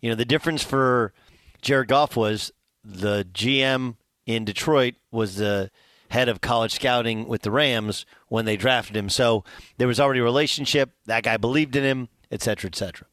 You 0.00 0.08
know, 0.08 0.16
the 0.16 0.24
difference 0.24 0.62
for 0.62 1.12
Jared 1.60 1.88
Goff 1.88 2.16
was 2.16 2.50
the 2.82 3.26
GM 3.32 3.96
in 4.24 4.46
Detroit 4.46 4.94
was 5.10 5.36
the 5.36 5.70
head 6.14 6.28
of 6.28 6.40
college 6.40 6.72
scouting 6.72 7.28
with 7.28 7.42
the 7.42 7.50
Rams 7.50 8.06
when 8.28 8.44
they 8.44 8.56
drafted 8.56 8.96
him. 8.96 9.10
So 9.10 9.44
there 9.76 9.88
was 9.88 10.00
already 10.00 10.20
a 10.20 10.24
relationship. 10.24 10.90
That 11.06 11.24
guy 11.24 11.36
believed 11.36 11.76
in 11.76 11.84
him, 11.84 12.08
et 12.30 12.40
cetera, 12.40 12.68
et 12.68 12.76
cetera. 12.76 13.06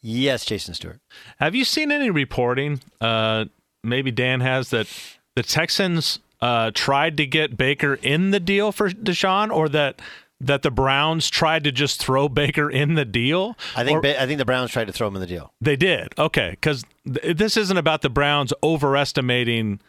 Yes, 0.00 0.44
Jason 0.44 0.74
Stewart. 0.74 1.00
Have 1.38 1.54
you 1.54 1.64
seen 1.64 1.92
any 1.92 2.10
reporting? 2.10 2.80
Uh, 3.00 3.46
maybe 3.82 4.10
Dan 4.10 4.40
has 4.40 4.70
that 4.70 4.86
the 5.34 5.42
Texans 5.42 6.18
uh, 6.40 6.70
tried 6.74 7.16
to 7.16 7.26
get 7.26 7.56
Baker 7.56 7.94
in 7.94 8.30
the 8.30 8.40
deal 8.40 8.72
for 8.72 8.90
Deshaun, 8.90 9.50
or 9.50 9.68
that 9.70 10.02
that 10.40 10.62
the 10.62 10.70
Browns 10.70 11.30
tried 11.30 11.64
to 11.64 11.72
just 11.72 12.02
throw 12.02 12.28
Baker 12.28 12.70
in 12.70 12.94
the 12.94 13.06
deal? 13.06 13.56
I 13.74 13.84
think 13.84 14.04
or, 14.04 14.06
I 14.06 14.26
think 14.26 14.38
the 14.38 14.44
Browns 14.44 14.72
tried 14.72 14.88
to 14.88 14.92
throw 14.92 15.08
him 15.08 15.14
in 15.14 15.20
the 15.20 15.26
deal. 15.26 15.54
They 15.60 15.76
did. 15.76 16.12
Okay, 16.18 16.50
because 16.50 16.84
th- 17.06 17.36
this 17.36 17.56
isn't 17.56 17.78
about 17.78 18.02
the 18.02 18.10
Browns 18.10 18.52
overestimating 18.62 19.80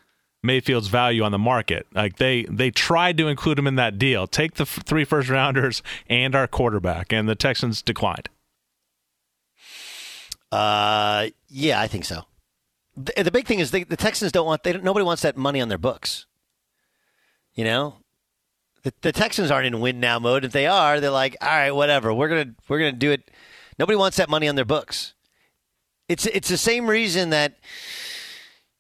Mayfield's 0.46 0.88
value 0.88 1.24
on 1.24 1.32
the 1.32 1.38
market. 1.38 1.88
Like 1.94 2.18
they 2.18 2.44
they 2.44 2.72
tried 2.72 3.18
to 3.18 3.28
include 3.28 3.60
him 3.60 3.68
in 3.68 3.76
that 3.76 3.98
deal. 3.98 4.28
Take 4.28 4.56
the 4.56 4.64
f- 4.64 4.84
three 4.86 5.04
first 5.04 5.30
rounders 5.30 5.82
and 6.08 6.36
our 6.36 6.48
quarterback, 6.48 7.12
and 7.12 7.28
the 7.28 7.36
Texans 7.36 7.82
declined. 7.82 8.30
Uh, 10.52 11.28
yeah, 11.50 11.82
I 11.82 11.88
think 11.88 12.06
so. 12.06 12.24
The, 12.96 13.24
the 13.24 13.32
big 13.32 13.46
thing 13.46 13.60
is 13.60 13.72
they, 13.72 13.84
the 13.84 13.98
Texans 13.98 14.32
don't 14.32 14.46
want 14.46 14.64
they 14.64 14.74
don't, 14.74 14.84
nobody 14.84 15.04
wants 15.04 15.22
that 15.24 15.36
money 15.36 15.60
on 15.60 15.68
their 15.68 15.78
books. 15.78 16.26
You 17.54 17.66
know, 17.66 17.96
the, 18.84 18.94
the 19.02 19.12
Texans 19.12 19.52
aren't 19.52 19.68
in 19.68 19.80
win 19.82 20.00
now 20.00 20.20
mode. 20.20 20.46
If 20.46 20.52
they 20.52 20.68
are, 20.68 21.00
they're 21.00 21.10
like, 21.10 21.36
all 21.42 21.50
right, 21.50 21.72
whatever. 21.72 22.14
We're 22.14 22.30
gonna 22.30 22.56
we're 22.70 22.80
gonna 22.80 22.94
do 22.94 23.12
it. 23.12 23.32
Nobody 23.78 23.98
wants 23.98 24.18
that 24.18 24.30
money 24.30 24.48
on 24.48 24.56
their 24.56 24.66
books. 24.66 25.14
It's 26.08 26.26
it's 26.28 26.48
the 26.48 26.58
same 26.58 26.88
reason 26.88 27.32
that 27.32 27.58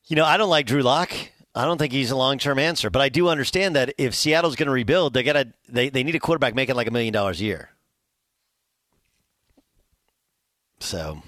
you 0.05 0.15
know 0.15 0.23
I 0.23 0.37
don't 0.37 0.49
like 0.49 0.67
Drew 0.67 0.81
Lock. 0.81 1.11
I 1.55 1.63
don't 1.63 1.77
think 1.77 1.93
he's 1.93 2.11
a 2.11 2.17
long 2.17 2.37
term 2.37 2.59
answer, 2.59 2.89
but 2.89 3.01
I 3.01 3.07
do 3.07 3.29
understand 3.29 3.75
that 3.75 3.93
if 3.97 4.13
Seattle's 4.13 4.57
going 4.57 4.67
to 4.67 4.73
rebuild, 4.73 5.13
they 5.13 5.23
got 5.23 5.33
to 5.33 5.53
they 5.69 5.89
they 5.89 6.03
need 6.03 6.15
a 6.15 6.19
quarterback 6.19 6.53
making 6.53 6.75
like 6.75 6.87
a 6.87 6.91
million 6.91 7.13
dollars 7.13 7.39
a 7.39 7.45
year. 7.45 7.69
So, 10.79 11.21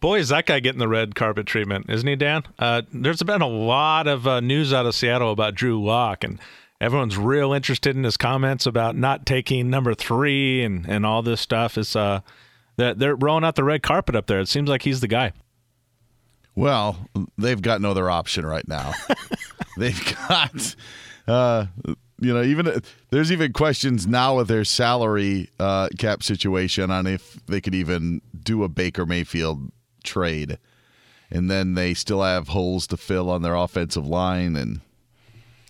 boy, 0.00 0.20
is 0.20 0.28
that 0.28 0.46
guy 0.46 0.60
getting 0.60 0.78
the 0.78 0.88
red 0.88 1.16
carpet 1.16 1.46
treatment, 1.46 1.86
isn't 1.90 2.06
he, 2.06 2.14
Dan? 2.14 2.44
Uh, 2.58 2.82
there's 2.92 3.22
been 3.24 3.42
a 3.42 3.48
lot 3.48 4.06
of 4.06 4.26
uh, 4.26 4.38
news 4.40 4.72
out 4.72 4.86
of 4.86 4.94
Seattle 4.94 5.32
about 5.32 5.56
Drew 5.56 5.82
Lock, 5.84 6.22
and 6.22 6.38
everyone's 6.80 7.18
real 7.18 7.52
interested 7.52 7.96
in 7.96 8.04
his 8.04 8.16
comments 8.16 8.66
about 8.66 8.94
not 8.94 9.26
taking 9.26 9.68
number 9.68 9.94
three 9.94 10.62
and 10.62 10.86
and 10.88 11.04
all 11.04 11.22
this 11.22 11.40
stuff. 11.40 11.76
Is 11.76 11.96
uh, 11.96 12.20
that 12.76 13.00
they're 13.00 13.16
rolling 13.16 13.42
out 13.42 13.56
the 13.56 13.64
red 13.64 13.82
carpet 13.82 14.14
up 14.14 14.28
there. 14.28 14.38
It 14.38 14.48
seems 14.48 14.68
like 14.68 14.82
he's 14.82 15.00
the 15.00 15.08
guy. 15.08 15.32
Well, 16.54 17.08
they've 17.38 17.60
got 17.60 17.80
no 17.80 17.92
other 17.92 18.10
option 18.10 18.44
right 18.44 18.66
now. 18.68 18.92
they've 19.76 20.16
got, 20.28 20.76
uh, 21.26 21.66
you 22.20 22.34
know, 22.34 22.42
even 22.42 22.82
there's 23.10 23.32
even 23.32 23.52
questions 23.52 24.06
now 24.06 24.36
with 24.36 24.48
their 24.48 24.64
salary 24.64 25.50
uh, 25.58 25.88
cap 25.98 26.22
situation 26.22 26.90
on 26.90 27.06
if 27.06 27.44
they 27.46 27.60
could 27.60 27.74
even 27.74 28.22
do 28.42 28.64
a 28.64 28.68
Baker 28.68 29.06
Mayfield 29.06 29.70
trade, 30.04 30.58
and 31.30 31.50
then 31.50 31.74
they 31.74 31.94
still 31.94 32.22
have 32.22 32.48
holes 32.48 32.86
to 32.88 32.96
fill 32.96 33.30
on 33.30 33.42
their 33.42 33.54
offensive 33.54 34.06
line 34.06 34.56
and. 34.56 34.80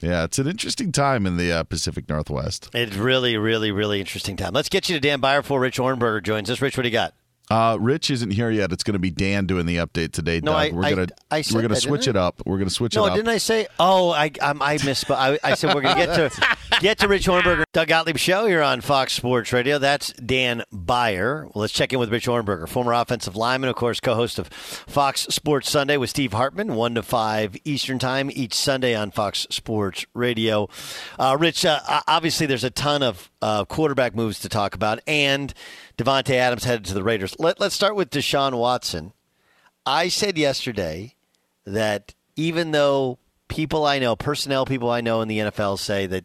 Yeah, 0.01 0.25
it's 0.25 0.41
an 0.41 0.49
interesting 0.49 0.91
time 0.91 1.27
in 1.27 1.37
the 1.37 1.53
uh, 1.53 1.63
Pacific 1.63 2.09
Northwest. 2.09 2.69
It's 2.75 2.97
really, 2.97 3.37
really, 3.37 3.71
really 3.71 4.01
interesting 4.01 4.37
time. 4.37 4.53
Let's 4.53 4.69
get 4.69 4.89
you 4.89 4.97
to 4.97 5.01
Dan 5.01 5.21
Beyer 5.21 5.43
before 5.43 5.61
Rich 5.61 5.79
Ohrnberger 5.79 6.25
joins 6.25 6.51
us. 6.51 6.61
Rich, 6.61 6.77
what 6.77 6.83
do 6.83 6.89
you 6.89 6.93
got? 6.93 7.15
Uh, 7.53 7.77
Rich 7.77 8.11
isn't 8.11 8.31
here 8.31 8.51
yet. 8.51 8.73
It's 8.73 8.83
going 8.83 8.95
to 8.95 8.99
be 8.99 9.11
Dan 9.11 9.45
doing 9.45 9.67
the 9.67 9.77
update 9.77 10.13
today. 10.13 10.41
No, 10.41 10.53
Doug. 10.53 10.57
I, 10.57 10.71
we're 10.71 10.85
I, 10.85 11.07
I 11.31 11.45
we're 11.53 11.61
gonna 11.61 11.77
switch 11.77 12.09
it 12.09 12.17
up. 12.17 12.41
We're 12.47 12.57
gonna 12.57 12.71
switch 12.71 12.97
no, 12.97 13.05
it 13.05 13.09
up. 13.09 13.13
Oh, 13.13 13.17
didn't 13.17 13.29
I 13.29 13.37
say? 13.37 13.67
Oh, 13.79 14.11
I 14.11 14.31
um, 14.41 14.63
I 14.63 14.79
missed. 14.83 15.11
I, 15.11 15.39
I 15.45 15.53
said 15.55 15.75
we're 15.75 15.83
gonna 15.83 16.07
get 16.07 16.15
to 16.15 16.57
get 16.81 16.99
to 17.01 17.09
Rich 17.09 17.27
Ohrnberger, 17.27 17.65
Doug 17.75 17.89
Gottlieb 17.89 18.17
show 18.17 18.47
here 18.47 18.63
on 18.63 18.81
Fox 18.81 19.13
Sports 19.13 19.53
Radio. 19.53 19.79
That's 19.79 20.15
Dan 20.15 20.63
Beyer. 20.73 21.45
Well, 21.45 21.61
let's 21.61 21.75
check 21.75 21.93
in 21.93 21.99
with 21.99 22.11
Rich 22.11 22.27
Ohrnberger, 22.27 22.67
former 22.67 22.95
offensive 22.95 23.37
lineman, 23.37 23.69
of 23.69 23.77
course, 23.77 24.01
co-host 24.01 24.39
of 24.39 24.49
Fox 24.49 25.27
Sports 25.29 25.69
Sunday 25.69 25.99
with 25.99 26.09
Steve 26.09 26.33
Hartman, 26.33 26.75
one 26.75 26.95
to 26.95 27.03
five 27.03 27.55
Eastern 27.65 27.99
Time 27.99 28.31
each 28.33 28.55
Sunday 28.55 28.95
on 28.95 29.11
Fox 29.11 29.47
Sports 29.51 30.07
Radio. 30.15 30.71
Uh, 31.19 31.37
Rich, 31.39 31.67
uh, 31.67 31.81
obviously, 32.07 32.47
there's 32.47 32.65
a 32.65 32.71
ton 32.71 33.03
of 33.03 33.31
uh, 33.43 33.67
quarterback 33.67 34.15
moves 34.15 34.39
to 34.41 34.49
talk 34.49 34.75
about, 34.75 35.01
and 35.07 35.53
Davante 35.97 36.35
Adams 36.35 36.65
headed 36.65 36.85
to 36.87 36.95
the 36.95 37.03
Raiders. 37.03 37.37
Let, 37.39 37.61
let's 37.61 37.75
start 37.75 37.97
with 37.97 38.11
Deshaun 38.11 38.59
Watson. 38.59 39.13
I 39.85 40.09
said 40.09 40.39
yesterday 40.39 41.17
that 41.65 42.15
even 42.37 42.71
though 42.71 43.19
people 43.49 43.85
I 43.85 43.99
know, 43.99 44.17
personnel 44.17 44.65
people 44.65 44.91
I 44.91 45.01
know 45.01 45.21
in 45.21 45.29
the 45.29 45.39
NFL 45.39 45.79
say 45.79 46.07
that, 46.07 46.25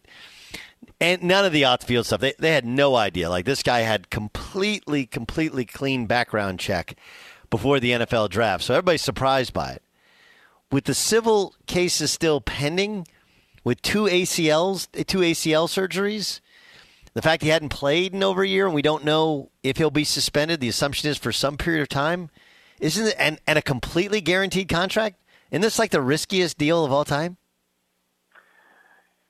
and 1.00 1.24
none 1.24 1.45
of 1.45 1.51
the 1.51 1.65
off 1.65 1.83
field 1.83 2.05
stuff, 2.05 2.21
they, 2.21 2.33
they 2.39 2.51
had 2.51 2.65
no 2.65 2.95
idea. 2.95 3.29
Like 3.29 3.45
this 3.45 3.63
guy 3.63 3.79
had 3.79 4.09
completely, 4.09 5.05
completely 5.05 5.65
clean 5.65 6.05
background 6.05 6.59
check 6.59 6.95
before 7.50 7.79
the 7.79 7.91
NFL 7.91 8.29
draft. 8.29 8.63
So 8.63 8.74
everybody's 8.74 9.01
surprised 9.01 9.53
by 9.53 9.71
it. 9.71 9.83
With 10.71 10.86
the 10.86 10.93
civil 10.93 11.55
cases 11.65 12.12
still 12.12 12.41
pending, 12.41 13.07
with 13.63 13.81
two 13.81 14.03
ACLs, 14.03 14.88
two 15.07 15.19
ACL 15.19 15.67
surgeries, 15.67 16.39
the 17.17 17.24
fact 17.24 17.41
he 17.41 17.50
hadn't 17.50 17.69
played 17.69 18.13
in 18.13 18.21
over 18.21 18.43
a 18.43 18.47
year 18.47 18.67
and 18.67 18.75
we 18.75 18.83
don't 18.83 19.03
know 19.03 19.50
if 19.63 19.77
he'll 19.77 19.89
be 19.89 20.03
suspended, 20.03 20.59
the 20.59 20.67
assumption 20.67 21.09
is 21.09 21.17
for 21.17 21.31
some 21.31 21.57
period 21.57 21.81
of 21.81 21.89
time, 21.89 22.29
isn't 22.79 23.07
it? 23.07 23.15
And, 23.17 23.39
and 23.47 23.57
a 23.57 23.62
completely 23.63 24.21
guaranteed 24.21 24.69
contract? 24.69 25.15
Isn't 25.50 25.63
this 25.63 25.79
like 25.79 25.89
the 25.89 26.00
riskiest 26.00 26.59
deal 26.59 26.86
of 26.86 26.91
all 26.91 27.05
time? 27.05 27.38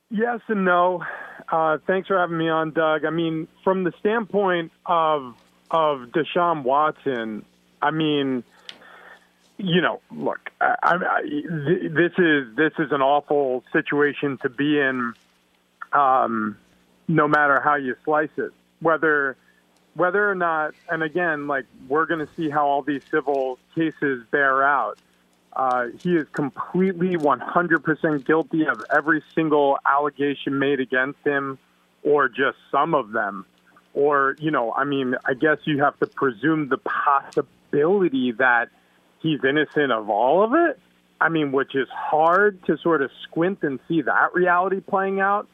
Yes 0.10 0.41
and 0.50 0.65
no. 0.65 1.01
Uh, 1.50 1.77
thanks 1.88 2.10
for 2.10 2.20
having 2.20 2.38
me 2.38 2.50
on, 2.50 2.72
Doug. 2.72 3.06
I 3.06 3.10
mean, 3.10 3.48
from 3.63 3.86
the 3.86 3.94
standpoint 4.01 4.74
of 4.86 5.36
of 5.72 6.10
Deshaun 6.10 6.63
Watson, 6.63 7.46
I 7.82 7.91
mean, 7.91 8.44
you 9.58 9.79
know, 9.79 10.01
look, 10.12 10.50
I, 10.60 10.75
I, 10.84 11.22
this 11.24 12.12
is 12.17 12.53
this 12.58 12.74
is 12.79 12.91
an 12.91 13.01
awful 13.01 13.63
situation 13.72 14.39
to 14.41 14.50
be 14.50 14.77
in, 14.77 15.13
um, 15.94 16.58
no 17.08 17.28
matter 17.28 17.60
how 17.60 17.76
you 17.76 17.96
slice 18.04 18.30
it. 18.38 18.52
Whether 18.80 19.38
whether 19.96 20.30
or 20.30 20.36
not, 20.36 20.76
and 20.90 21.02
again, 21.02 21.48
like 21.48 21.66
we're 21.88 22.06
going 22.06 22.20
to 22.26 22.30
see 22.36 22.50
how 22.50 22.68
all 22.68 22.84
these 22.84 23.02
civil 23.10 23.58
cases 23.74 24.24
bear 24.32 24.64
out. 24.64 25.00
Uh, 25.54 25.88
he 26.04 26.16
is 26.16 26.28
completely 26.34 27.18
100% 27.18 28.26
guilty 28.26 28.68
of 28.68 28.84
every 28.96 29.24
single 29.34 29.80
allegation 29.88 30.60
made 30.60 30.80
against 30.80 31.18
him, 31.26 31.58
or 32.04 32.30
just 32.30 32.58
some 32.72 32.94
of 32.94 33.12
them. 33.12 33.44
Or, 33.96 34.36
you 34.38 34.52
know, 34.52 34.72
I 34.72 34.84
mean, 34.84 35.16
I 35.26 35.34
guess 35.34 35.58
you 35.66 35.82
have 35.84 35.98
to 35.98 36.06
presume 36.06 36.70
the 36.70 36.78
possibility 36.78 38.34
that 38.34 38.70
he's 39.20 39.40
innocent 39.44 39.92
of 39.92 40.12
all 40.12 40.44
of 40.44 40.54
it. 40.54 40.80
I 41.20 41.30
mean, 41.30 41.52
which 41.52 41.74
is 41.74 41.88
hard 41.90 42.64
to 42.68 42.78
sort 42.78 43.02
of 43.02 43.10
squint 43.24 43.64
and 43.64 43.80
see 43.88 44.04
that 44.04 44.36
reality 44.36 44.80
playing 44.80 45.20
out. 45.22 45.48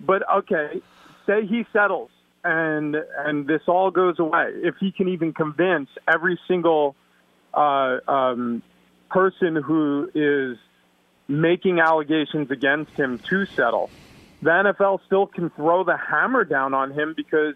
But 0.00 0.22
okay, 0.38 0.80
say 1.26 1.46
he 1.46 1.66
settles 1.72 2.10
and 2.44 2.96
and 3.16 3.46
this 3.46 3.62
all 3.66 3.90
goes 3.90 4.18
away. 4.18 4.50
If 4.54 4.76
he 4.78 4.92
can 4.92 5.08
even 5.08 5.32
convince 5.32 5.88
every 6.06 6.38
single 6.46 6.94
uh, 7.54 7.98
um, 8.06 8.62
person 9.10 9.56
who 9.56 10.10
is 10.14 10.58
making 11.26 11.80
allegations 11.80 12.50
against 12.50 12.92
him 12.92 13.18
to 13.30 13.46
settle, 13.46 13.90
the 14.42 14.50
NFL 14.50 15.00
still 15.06 15.26
can 15.26 15.50
throw 15.50 15.84
the 15.84 15.96
hammer 15.96 16.44
down 16.44 16.74
on 16.74 16.92
him 16.92 17.14
because 17.16 17.54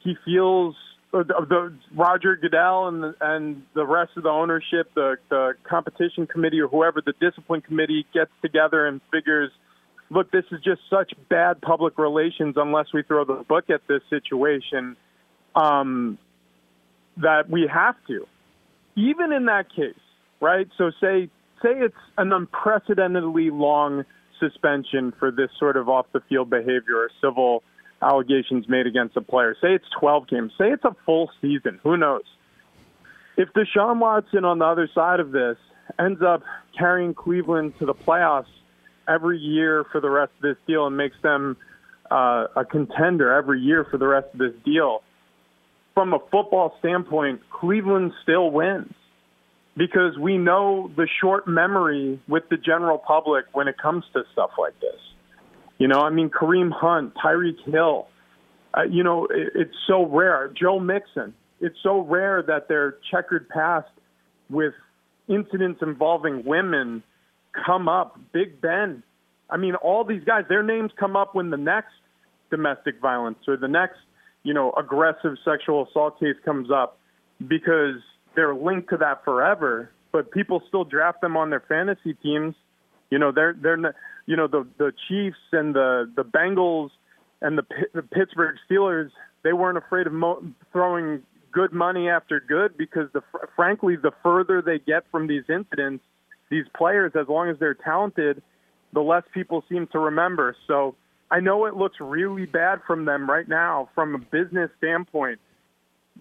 he 0.00 0.16
feels 0.24 0.76
the, 1.12 1.24
the 1.24 1.72
Roger 1.94 2.36
Goodell 2.36 2.88
and 2.88 3.02
the, 3.02 3.14
and 3.20 3.62
the 3.74 3.86
rest 3.86 4.12
of 4.16 4.24
the 4.24 4.28
ownership, 4.28 4.92
the 4.94 5.16
the 5.30 5.54
competition 5.64 6.26
committee 6.26 6.60
or 6.60 6.68
whoever 6.68 7.00
the 7.00 7.14
discipline 7.20 7.62
committee 7.62 8.06
gets 8.12 8.30
together 8.42 8.86
and 8.86 9.00
figures, 9.10 9.50
look, 10.10 10.30
this 10.30 10.44
is 10.50 10.60
just 10.62 10.80
such 10.90 11.12
bad 11.28 11.60
public 11.62 11.96
relations 11.98 12.56
unless 12.56 12.86
we 12.92 13.02
throw 13.02 13.24
the 13.24 13.44
book 13.48 13.70
at 13.70 13.86
this 13.86 14.02
situation, 14.10 14.96
um, 15.54 16.18
that 17.16 17.48
we 17.48 17.68
have 17.72 17.96
to. 18.08 18.26
Even 18.96 19.32
in 19.32 19.46
that 19.46 19.68
case, 19.74 19.94
right? 20.40 20.68
So 20.76 20.90
say 21.00 21.30
say 21.62 21.70
it's 21.70 21.94
an 22.18 22.32
unprecedentedly 22.32 23.50
long 23.50 24.04
suspension 24.38 25.12
for 25.18 25.30
this 25.30 25.50
sort 25.58 25.76
of 25.76 25.88
off 25.88 26.06
the 26.12 26.20
field 26.28 26.50
behavior 26.50 26.96
or 26.96 27.10
civil 27.20 27.62
allegations 28.02 28.68
made 28.68 28.86
against 28.86 29.16
a 29.16 29.20
player. 29.20 29.54
Say 29.60 29.74
it's 29.74 29.84
12 30.00 30.28
games. 30.28 30.52
Say 30.56 30.70
it's 30.70 30.84
a 30.84 30.96
full 31.04 31.30
season. 31.42 31.78
Who 31.82 31.96
knows? 31.98 32.24
If 33.36 33.50
Deshaun 33.52 33.98
Watson 33.98 34.44
on 34.44 34.58
the 34.58 34.64
other 34.64 34.88
side 34.94 35.20
of 35.20 35.32
this 35.32 35.56
ends 35.98 36.22
up 36.22 36.42
carrying 36.76 37.14
Cleveland 37.14 37.78
to 37.78 37.86
the 37.86 37.94
playoffs 37.94 38.46
every 39.08 39.38
year 39.38 39.84
for 39.90 40.00
the 40.00 40.10
rest 40.10 40.32
of 40.36 40.42
this 40.42 40.56
deal 40.66 40.86
and 40.86 40.96
makes 40.96 41.16
them 41.22 41.56
uh, 42.10 42.46
a 42.56 42.64
contender 42.64 43.32
every 43.32 43.60
year 43.60 43.86
for 43.90 43.98
the 43.98 44.06
rest 44.06 44.26
of 44.32 44.38
this 44.38 44.54
deal, 44.64 45.02
from 45.94 46.12
a 46.12 46.18
football 46.30 46.74
standpoint, 46.78 47.40
Cleveland 47.50 48.12
still 48.22 48.50
wins 48.50 48.92
because 49.76 50.18
we 50.18 50.38
know 50.38 50.90
the 50.96 51.08
short 51.20 51.46
memory 51.46 52.20
with 52.28 52.44
the 52.50 52.56
general 52.56 52.98
public 52.98 53.44
when 53.52 53.68
it 53.68 53.76
comes 53.78 54.04
to 54.12 54.22
stuff 54.32 54.50
like 54.58 54.78
this. 54.80 55.00
You 55.78 55.88
know, 55.88 56.00
I 56.00 56.10
mean, 56.10 56.30
Kareem 56.30 56.70
Hunt, 56.72 57.14
Tyreek 57.14 57.64
Hill. 57.64 58.06
Uh, 58.74 58.82
you 58.82 59.02
know, 59.02 59.26
it, 59.26 59.52
it's 59.54 59.76
so 59.86 60.06
rare. 60.06 60.52
Joe 60.60 60.78
Mixon. 60.78 61.34
It's 61.60 61.76
so 61.82 62.00
rare 62.00 62.42
that 62.46 62.68
their 62.68 62.96
checkered 63.10 63.48
past 63.48 63.88
with 64.48 64.72
incidents 65.28 65.80
involving 65.82 66.44
women 66.44 67.02
come 67.52 67.88
up. 67.88 68.18
Big 68.32 68.60
Ben. 68.60 69.02
I 69.48 69.56
mean, 69.56 69.74
all 69.74 70.04
these 70.04 70.22
guys, 70.24 70.44
their 70.48 70.62
names 70.62 70.92
come 70.98 71.16
up 71.16 71.34
when 71.34 71.50
the 71.50 71.56
next 71.56 71.92
domestic 72.50 73.00
violence 73.00 73.38
or 73.48 73.56
the 73.56 73.68
next, 73.68 73.98
you 74.42 74.54
know, 74.54 74.72
aggressive 74.78 75.36
sexual 75.44 75.86
assault 75.88 76.18
case 76.20 76.36
comes 76.44 76.70
up 76.70 76.98
because 77.46 77.96
they're 78.34 78.54
linked 78.54 78.90
to 78.90 78.96
that 78.98 79.24
forever. 79.24 79.90
But 80.12 80.30
people 80.30 80.62
still 80.68 80.84
draft 80.84 81.20
them 81.20 81.36
on 81.36 81.50
their 81.50 81.62
fantasy 81.68 82.14
teams. 82.14 82.54
You 83.10 83.18
know, 83.18 83.32
they're 83.32 83.54
they're 83.60 83.94
you 84.26 84.36
know 84.36 84.46
the 84.46 84.66
the 84.78 84.92
Chiefs 85.08 85.38
and 85.52 85.74
the 85.74 86.10
the 86.14 86.24
Bengals 86.24 86.90
and 87.40 87.58
the, 87.58 87.64
the 87.94 88.02
Pittsburgh 88.02 88.56
Steelers 88.68 89.10
they 89.42 89.52
weren't 89.52 89.78
afraid 89.78 90.06
of 90.06 90.12
mo- 90.12 90.42
throwing 90.72 91.22
good 91.52 91.72
money 91.72 92.08
after 92.08 92.40
good 92.40 92.76
because 92.76 93.08
the 93.12 93.22
frankly 93.56 93.96
the 93.96 94.12
further 94.22 94.62
they 94.62 94.78
get 94.78 95.04
from 95.10 95.26
these 95.26 95.44
incidents 95.48 96.04
these 96.50 96.66
players 96.76 97.12
as 97.18 97.28
long 97.28 97.48
as 97.48 97.56
they're 97.58 97.74
talented 97.74 98.42
the 98.92 99.00
less 99.00 99.22
people 99.32 99.62
seem 99.68 99.86
to 99.92 100.00
remember. 100.00 100.56
So 100.66 100.96
I 101.30 101.38
know 101.38 101.66
it 101.66 101.76
looks 101.76 101.98
really 102.00 102.44
bad 102.44 102.80
from 102.84 103.04
them 103.04 103.30
right 103.30 103.48
now 103.48 103.88
from 103.94 104.16
a 104.16 104.18
business 104.18 104.68
standpoint 104.78 105.38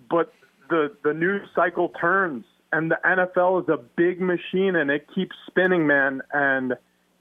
but 0.10 0.34
the 0.70 0.96
the 1.04 1.14
news 1.14 1.48
cycle 1.56 1.90
turns 2.00 2.46
and 2.72 2.92
the 2.92 2.98
NFL 3.04 3.64
is 3.64 3.70
a 3.70 3.78
big 3.78 4.22
machine 4.22 4.76
and 4.76 4.92
it 4.92 5.08
keeps 5.14 5.36
spinning 5.48 5.88
man. 5.88 6.22
And 6.32 6.76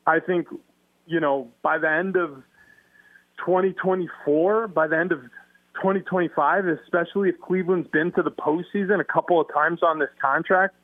I 0.06 0.20
think 0.20 0.48
you 1.06 1.20
know, 1.20 1.48
by 1.62 1.78
the 1.78 1.90
end 1.90 2.16
of 2.16 2.42
2024, 3.46 4.68
by 4.68 4.86
the 4.86 4.98
end 4.98 5.10
of 5.10 5.22
2025, 5.76 6.66
especially 6.66 7.30
if 7.30 7.40
Cleveland's 7.40 7.88
been 7.88 8.12
to 8.12 8.22
the 8.22 8.30
postseason 8.30 9.00
a 9.00 9.04
couple 9.04 9.40
of 9.40 9.46
times 9.52 9.80
on 9.82 9.98
this 9.98 10.10
contract, 10.20 10.74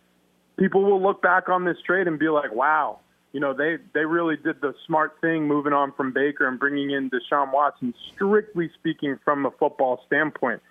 people 0.58 0.82
will 0.84 1.02
look 1.02 1.22
back 1.22 1.48
on 1.48 1.64
this 1.64 1.76
trade 1.84 2.06
and 2.06 2.18
be 2.18 2.28
like, 2.28 2.52
wow, 2.54 3.00
you 3.32 3.40
know, 3.40 3.52
they, 3.52 3.78
they 3.92 4.04
really 4.04 4.36
did 4.36 4.60
the 4.60 4.74
smart 4.86 5.16
thing 5.20 5.48
moving 5.48 5.72
on 5.72 5.92
from 5.92 6.12
Baker 6.12 6.46
and 6.46 6.58
bringing 6.58 6.90
in 6.90 7.10
Deshaun 7.10 7.52
Watson, 7.52 7.92
strictly 8.14 8.70
speaking 8.78 9.18
from 9.24 9.44
a 9.44 9.50
football 9.50 10.00
standpoint. 10.06 10.62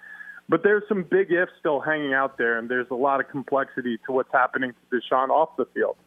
But 0.50 0.64
there's 0.64 0.84
some 0.88 1.04
big 1.04 1.32
ifs 1.32 1.52
still 1.60 1.80
hanging 1.80 2.14
out 2.14 2.38
there, 2.38 2.58
and 2.58 2.70
there's 2.70 2.88
a 2.92 2.96
lot 2.96 3.20
of 3.20 3.30
complexity 3.30 3.98
to 4.06 4.12
what's 4.12 4.32
happening 4.32 4.72
to 4.72 4.98
Deshaun 4.98 5.30
off 5.30 5.56
the 5.58 5.66
field. 5.74 5.98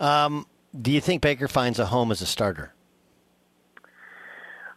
Um, 0.00 0.46
do 0.80 0.90
you 0.90 1.00
think 1.00 1.22
Baker 1.22 1.48
finds 1.48 1.78
a 1.78 1.86
home 1.86 2.10
as 2.10 2.20
a 2.20 2.26
starter? 2.26 2.72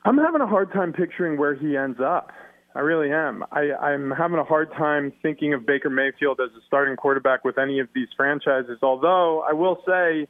I'm 0.04 0.18
having 0.18 0.42
a 0.42 0.48
hard 0.48 0.72
time 0.74 0.94
picturing 0.94 1.38
where 1.38 1.54
he 1.54 1.78
ends 1.78 2.00
up. 2.00 2.32
I 2.74 2.80
really 2.80 3.12
am. 3.12 3.44
I, 3.52 3.72
I'm 3.74 4.12
having 4.12 4.40
a 4.40 4.44
hard 4.44 4.72
time 4.72 5.12
thinking 5.22 5.54
of 5.54 5.66
Baker 5.66 5.90
Mayfield 5.90 6.40
as 6.40 6.52
a 6.58 6.62
starting 6.68 6.96
quarterback 6.96 7.44
with 7.44 7.58
any 7.58 7.80
of 7.80 7.90
these 7.94 8.08
franchises. 8.16 8.80
Although 8.82 9.42
I 9.42 9.54
will 9.54 9.82
say, 9.86 10.28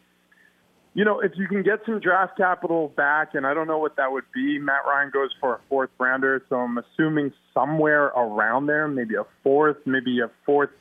you 0.94 1.06
know, 1.06 1.20
if 1.20 1.34
you 1.36 1.48
can 1.48 1.64
get 1.64 1.80
some 1.86 2.00
draft 2.00 2.36
capital 2.38 2.92
back, 2.98 3.36
and 3.36 3.46
I 3.46 3.54
don't 3.54 3.68
know 3.68 3.78
what 3.78 3.96
that 3.98 4.12
would 4.12 4.26
be, 4.34 4.58
Matt 4.60 4.82
Ryan 4.88 5.12
goes 5.14 5.30
for 5.40 5.56
a 5.56 5.60
fourth 5.70 5.92
rounder, 6.00 6.44
so 6.50 6.56
I'm 6.56 6.78
assuming 6.78 7.32
somewhere 7.54 8.06
around 8.08 8.66
there, 8.66 8.88
maybe 8.88 9.16
a 9.16 9.26
fourth, 9.44 9.78
maybe 9.86 10.20
a 10.20 10.30
fourth, 10.46 10.72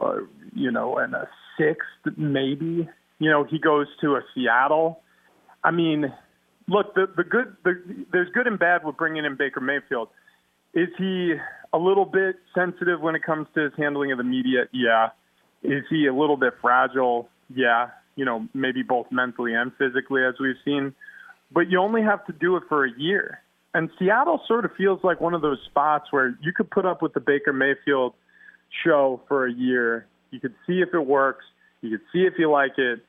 uh, 0.00 0.20
you 0.54 0.70
know, 0.70 0.98
and 0.98 1.14
a 1.14 1.28
sixth, 1.58 2.16
maybe 2.16 2.88
you 3.18 3.30
know, 3.30 3.44
he 3.44 3.58
goes 3.58 3.86
to 4.00 4.14
a 4.14 4.20
Seattle. 4.34 5.00
I 5.62 5.70
mean, 5.70 6.12
look, 6.68 6.94
the 6.94 7.06
the 7.16 7.24
good 7.24 7.56
the, 7.64 8.06
there's 8.12 8.28
good 8.32 8.46
and 8.46 8.58
bad 8.58 8.84
with 8.84 8.96
bringing 8.96 9.24
in 9.24 9.36
Baker 9.36 9.60
Mayfield. 9.60 10.08
Is 10.78 10.88
he 10.96 11.34
a 11.72 11.78
little 11.78 12.04
bit 12.04 12.36
sensitive 12.54 13.00
when 13.00 13.16
it 13.16 13.22
comes 13.24 13.48
to 13.54 13.64
his 13.64 13.72
handling 13.76 14.12
of 14.12 14.18
the 14.18 14.24
media? 14.24 14.66
Yeah. 14.72 15.08
Is 15.64 15.82
he 15.90 16.06
a 16.06 16.14
little 16.14 16.36
bit 16.36 16.54
fragile? 16.62 17.28
Yeah. 17.52 17.88
You 18.14 18.24
know, 18.24 18.46
maybe 18.54 18.82
both 18.82 19.06
mentally 19.10 19.54
and 19.54 19.72
physically, 19.76 20.22
as 20.24 20.34
we've 20.38 20.54
seen. 20.64 20.94
But 21.50 21.68
you 21.68 21.80
only 21.80 22.02
have 22.02 22.24
to 22.26 22.32
do 22.32 22.56
it 22.56 22.62
for 22.68 22.84
a 22.84 22.90
year. 22.96 23.42
And 23.74 23.90
Seattle 23.98 24.40
sort 24.46 24.64
of 24.64 24.70
feels 24.76 25.00
like 25.02 25.20
one 25.20 25.34
of 25.34 25.42
those 25.42 25.58
spots 25.66 26.06
where 26.12 26.38
you 26.40 26.52
could 26.52 26.70
put 26.70 26.86
up 26.86 27.02
with 27.02 27.12
the 27.12 27.20
Baker 27.20 27.52
Mayfield 27.52 28.14
show 28.84 29.20
for 29.26 29.46
a 29.46 29.52
year. 29.52 30.06
You 30.30 30.38
could 30.38 30.54
see 30.64 30.80
if 30.80 30.94
it 30.94 31.06
works. 31.06 31.44
You 31.80 31.90
could 31.90 32.06
see 32.12 32.20
if 32.20 32.34
you 32.38 32.50
like 32.50 32.78
it 32.78 33.00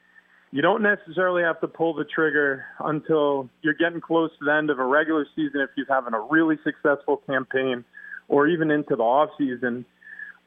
you 0.52 0.62
don't 0.62 0.82
necessarily 0.82 1.44
have 1.44 1.62
to 1.62 1.68
pull 1.68 1.94
the 1.94 2.06
trigger 2.06 2.66
until 2.80 3.50
you're 3.62 3.76
getting 3.76 4.02
close 4.02 4.32
to 4.40 4.46
the 4.46 4.54
end 4.54 4.70
of 4.70 4.80
a 4.80 4.86
regular 4.86 5.26
season 5.36 5.62
if 5.62 5.70
you're 5.78 5.86
having 5.88 6.14
a 6.14 6.20
really 6.20 6.58
successful 6.64 7.18
campaign 7.28 7.84
or 8.28 8.48
even 8.48 8.72
into 8.72 8.96
the 8.96 9.04
off 9.04 9.30
season. 9.38 9.86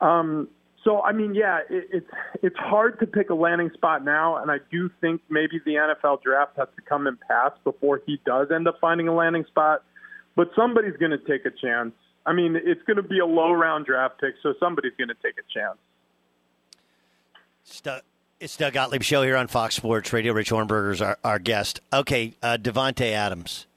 Um, 0.01 0.49
so 0.85 1.01
I 1.03 1.13
mean, 1.13 1.35
yeah, 1.35 1.61
it, 1.71 1.89
it's 1.93 2.11
it's 2.43 2.57
hard 2.57 2.99
to 3.01 3.07
pick 3.07 3.31
a 3.31 3.35
landing 3.35 3.71
spot 3.75 4.05
now, 4.05 4.37
and 4.37 4.51
I 4.51 4.59
do 4.71 4.91
think 5.01 5.21
maybe 5.29 5.61
the 5.65 5.75
NFL 5.75 6.23
draft 6.23 6.57
has 6.57 6.69
to 6.75 6.83
come 6.83 7.07
and 7.07 7.19
pass 7.21 7.53
before 7.63 8.01
he 8.05 8.19
does 8.27 8.49
end 8.53 8.67
up 8.67 8.79
finding 8.81 9.07
a 9.07 9.15
landing 9.15 9.45
spot. 9.45 9.85
But 10.35 10.51
somebody's 10.57 10.97
going 10.97 11.13
to 11.13 11.19
take 11.19 11.47
a 11.47 11.51
chance. 11.51 11.93
I 12.27 12.33
mean, 12.33 12.57
it's 12.57 12.83
going 12.83 12.97
to 12.97 13.03
be 13.03 13.21
a 13.21 13.27
low 13.27 13.53
round 13.53 13.87
draft 13.87 14.21
pick, 14.21 14.35
so 14.43 14.55
somebody's 14.59 14.95
going 14.99 15.09
to 15.09 15.17
take 15.23 15.35
a 15.39 15.47
chance. 15.53 15.79
It's 18.43 18.57
Doug 18.57 18.73
Gottlieb 18.73 19.05
show 19.05 19.23
here 19.23 19.37
on 19.37 19.47
Fox 19.47 19.77
Sports 19.77 20.13
Radio. 20.13 20.33
Rich 20.33 20.51
Ohrnberger's 20.51 21.01
our, 21.01 21.17
our 21.23 21.39
guest. 21.39 21.79
Okay, 21.93 22.35
uh, 22.43 22.59
Davante 22.61 23.13
Adams. 23.13 23.69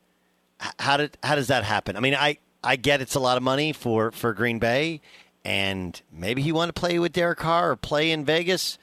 How 0.79 0.97
did 0.97 1.19
how 1.21 1.35
does 1.35 1.49
that 1.49 1.63
happen? 1.63 1.95
I 1.95 1.99
mean, 1.99 2.15
I 2.15 2.39
I 2.63 2.75
get 2.75 2.99
it's 2.99 3.13
a 3.13 3.19
lot 3.19 3.37
of 3.37 3.43
money 3.43 3.73
for 3.73 4.09
for 4.09 4.33
Green 4.33 4.57
Bay, 4.57 5.01
and 5.43 6.01
maybe 6.11 6.41
he 6.41 6.51
want 6.51 6.73
to 6.73 6.73
play 6.73 6.97
with 6.97 7.13
Derek 7.13 7.37
Carr 7.37 7.69
or 7.69 7.75
play 7.75 8.09
in 8.09 8.25
Vegas. 8.25 8.79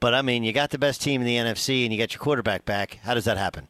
But 0.00 0.12
I 0.12 0.20
mean, 0.20 0.44
you 0.44 0.52
got 0.52 0.68
the 0.68 0.78
best 0.78 1.00
team 1.00 1.22
in 1.22 1.26
the 1.26 1.36
NFC, 1.36 1.84
and 1.84 1.94
you 1.94 1.98
got 1.98 2.12
your 2.12 2.20
quarterback 2.20 2.66
back. 2.66 2.98
How 3.02 3.14
does 3.14 3.24
that 3.24 3.38
happen? 3.38 3.68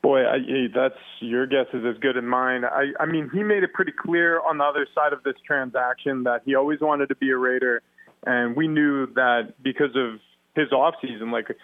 Boy, 0.00 0.24
I, 0.24 0.38
that's 0.72 0.94
your 1.18 1.44
guess 1.48 1.66
is 1.72 1.84
as 1.84 1.98
good 1.98 2.16
as 2.16 2.22
mine. 2.22 2.64
I, 2.64 2.92
I 3.00 3.06
mean, 3.06 3.28
he 3.34 3.42
made 3.42 3.64
it 3.64 3.72
pretty 3.72 3.90
clear 4.00 4.40
on 4.42 4.58
the 4.58 4.64
other 4.64 4.86
side 4.94 5.12
of 5.12 5.24
this 5.24 5.34
transaction 5.44 6.22
that 6.22 6.42
he 6.44 6.54
always 6.54 6.78
wanted 6.80 7.08
to 7.08 7.16
be 7.16 7.30
a 7.30 7.36
Raider, 7.36 7.82
and 8.26 8.56
we 8.56 8.68
knew 8.68 9.06
that 9.14 9.54
because 9.62 9.94
of 9.94 10.20
his 10.54 10.68
offseason, 10.70 11.32
like 11.32 11.56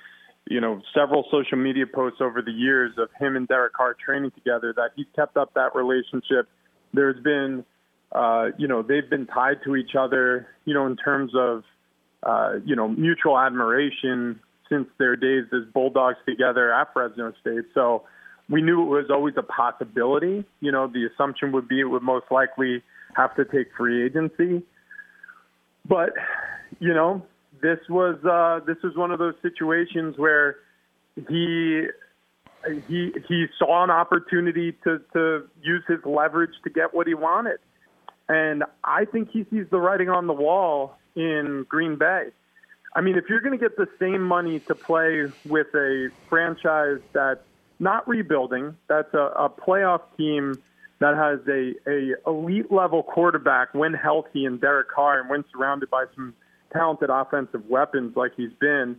you 0.46 0.60
know, 0.60 0.82
several 0.94 1.24
social 1.30 1.56
media 1.56 1.86
posts 1.86 2.20
over 2.20 2.42
the 2.42 2.52
years 2.52 2.92
of 2.98 3.08
him 3.18 3.36
and 3.36 3.48
Derek 3.48 3.72
Carr 3.72 3.94
training 3.94 4.30
together, 4.32 4.74
that 4.76 4.90
he's 4.94 5.06
kept 5.16 5.36
up 5.36 5.54
that 5.54 5.74
relationship. 5.74 6.48
There's 6.92 7.20
been, 7.22 7.64
uh, 8.12 8.48
you 8.58 8.68
know, 8.68 8.82
they've 8.82 9.08
been 9.08 9.26
tied 9.26 9.62
to 9.64 9.74
each 9.74 9.94
other, 9.98 10.48
you 10.66 10.74
know, 10.74 10.86
in 10.86 10.96
terms 10.96 11.32
of, 11.34 11.64
uh, 12.22 12.54
you 12.64 12.76
know, 12.76 12.88
mutual 12.88 13.38
admiration 13.38 14.38
since 14.68 14.86
their 14.98 15.16
days 15.16 15.44
as 15.52 15.62
Bulldogs 15.72 16.18
together 16.26 16.72
at 16.72 16.92
Fresno 16.92 17.32
State. 17.40 17.64
So 17.72 18.02
we 18.48 18.60
knew 18.60 18.82
it 18.82 18.86
was 18.86 19.06
always 19.10 19.34
a 19.38 19.42
possibility. 19.42 20.44
You 20.60 20.72
know, 20.72 20.88
the 20.88 21.06
assumption 21.06 21.52
would 21.52 21.68
be 21.68 21.80
it 21.80 21.84
would 21.84 22.02
most 22.02 22.26
likely 22.30 22.82
have 23.16 23.34
to 23.36 23.44
take 23.44 23.68
free 23.76 24.04
agency. 24.04 24.62
But, 25.87 26.14
you 26.79 26.94
know, 26.94 27.23
this 27.62 27.79
was 27.88 28.16
uh, 28.25 28.64
this 28.66 28.77
was 28.83 28.97
one 28.97 29.11
of 29.11 29.18
those 29.18 29.35
situations 29.42 30.16
where 30.18 30.57
he 31.29 31.87
he 32.88 33.12
he 33.29 33.47
saw 33.59 33.85
an 33.85 33.90
opportunity 33.90 34.73
to 34.85 35.01
to 35.12 35.49
use 35.62 35.83
his 35.88 35.99
leverage 36.05 36.55
to 36.64 36.70
get 36.70 36.94
what 36.94 37.07
he 37.07 37.14
wanted, 37.14 37.59
and 38.29 38.64
I 38.83 39.05
think 39.05 39.31
he 39.31 39.47
sees 39.51 39.66
the 39.70 39.79
writing 39.79 40.09
on 40.09 40.27
the 40.27 40.33
wall 40.33 40.97
in 41.14 41.64
Green 41.68 41.97
Bay. 41.97 42.29
I 42.97 43.01
mean, 43.01 43.16
if 43.16 43.25
you're 43.29 43.40
going 43.40 43.59
to 43.59 43.62
get 43.62 43.77
the 43.77 43.88
same 43.99 44.23
money 44.23 44.61
to 44.61 44.75
play 44.75 45.27
with 45.47 45.66
a 45.75 46.11
franchise 46.29 47.01
that's 47.12 47.40
not 47.79 48.07
rebuilding, 48.07 48.77
that's 48.88 49.12
a, 49.14 49.33
a 49.37 49.51
playoff 49.51 50.03
team 50.16 50.62
that 51.00 51.16
has 51.16 51.40
a, 51.48 51.74
a 51.90 52.30
elite 52.30 52.70
level 52.70 53.02
quarterback 53.02 53.74
when 53.74 53.94
healthy 53.94 54.44
and 54.44 54.61
Derek 54.61 54.90
Carr 54.90 55.20
and 55.20 55.28
when 55.28 55.44
surrounded 55.52 55.90
by 55.90 56.04
some 56.14 56.35
talented 56.72 57.11
offensive 57.11 57.66
weapons 57.68 58.16
like 58.16 58.33
he's 58.37 58.52
been, 58.61 58.98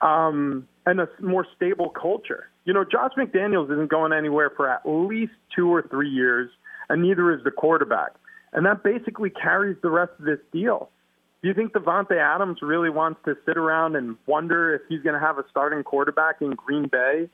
um, 0.00 0.66
and 0.86 1.00
a 1.00 1.08
more 1.20 1.46
stable 1.56 1.90
culture. 1.90 2.48
You 2.64 2.72
know, 2.72 2.84
Josh 2.84 3.12
McDaniels 3.16 3.72
isn't 3.72 3.90
going 3.90 4.12
anywhere 4.12 4.50
for 4.56 4.68
at 4.68 4.82
least 4.84 5.32
two 5.54 5.72
or 5.72 5.82
three 5.82 6.08
years, 6.08 6.50
and 6.88 7.02
neither 7.02 7.32
is 7.32 7.42
the 7.44 7.50
quarterback. 7.50 8.12
And 8.52 8.66
that 8.66 8.82
basically 8.82 9.30
carries 9.30 9.76
the 9.82 9.90
rest 9.90 10.12
of 10.18 10.24
this 10.24 10.38
deal. 10.52 10.90
Do 11.42 11.48
you 11.48 11.54
think 11.54 11.72
Davante 11.72 12.16
Adams 12.16 12.58
really 12.62 12.90
wants 12.90 13.20
to 13.24 13.36
sit 13.44 13.56
around 13.56 13.96
and 13.96 14.16
wonder 14.26 14.74
if 14.74 14.82
he's 14.88 15.02
going 15.02 15.18
to 15.18 15.26
have 15.26 15.38
a 15.38 15.44
starting 15.50 15.82
quarterback 15.82 16.36
in 16.40 16.50
Green 16.50 16.86
Bay 16.86 17.28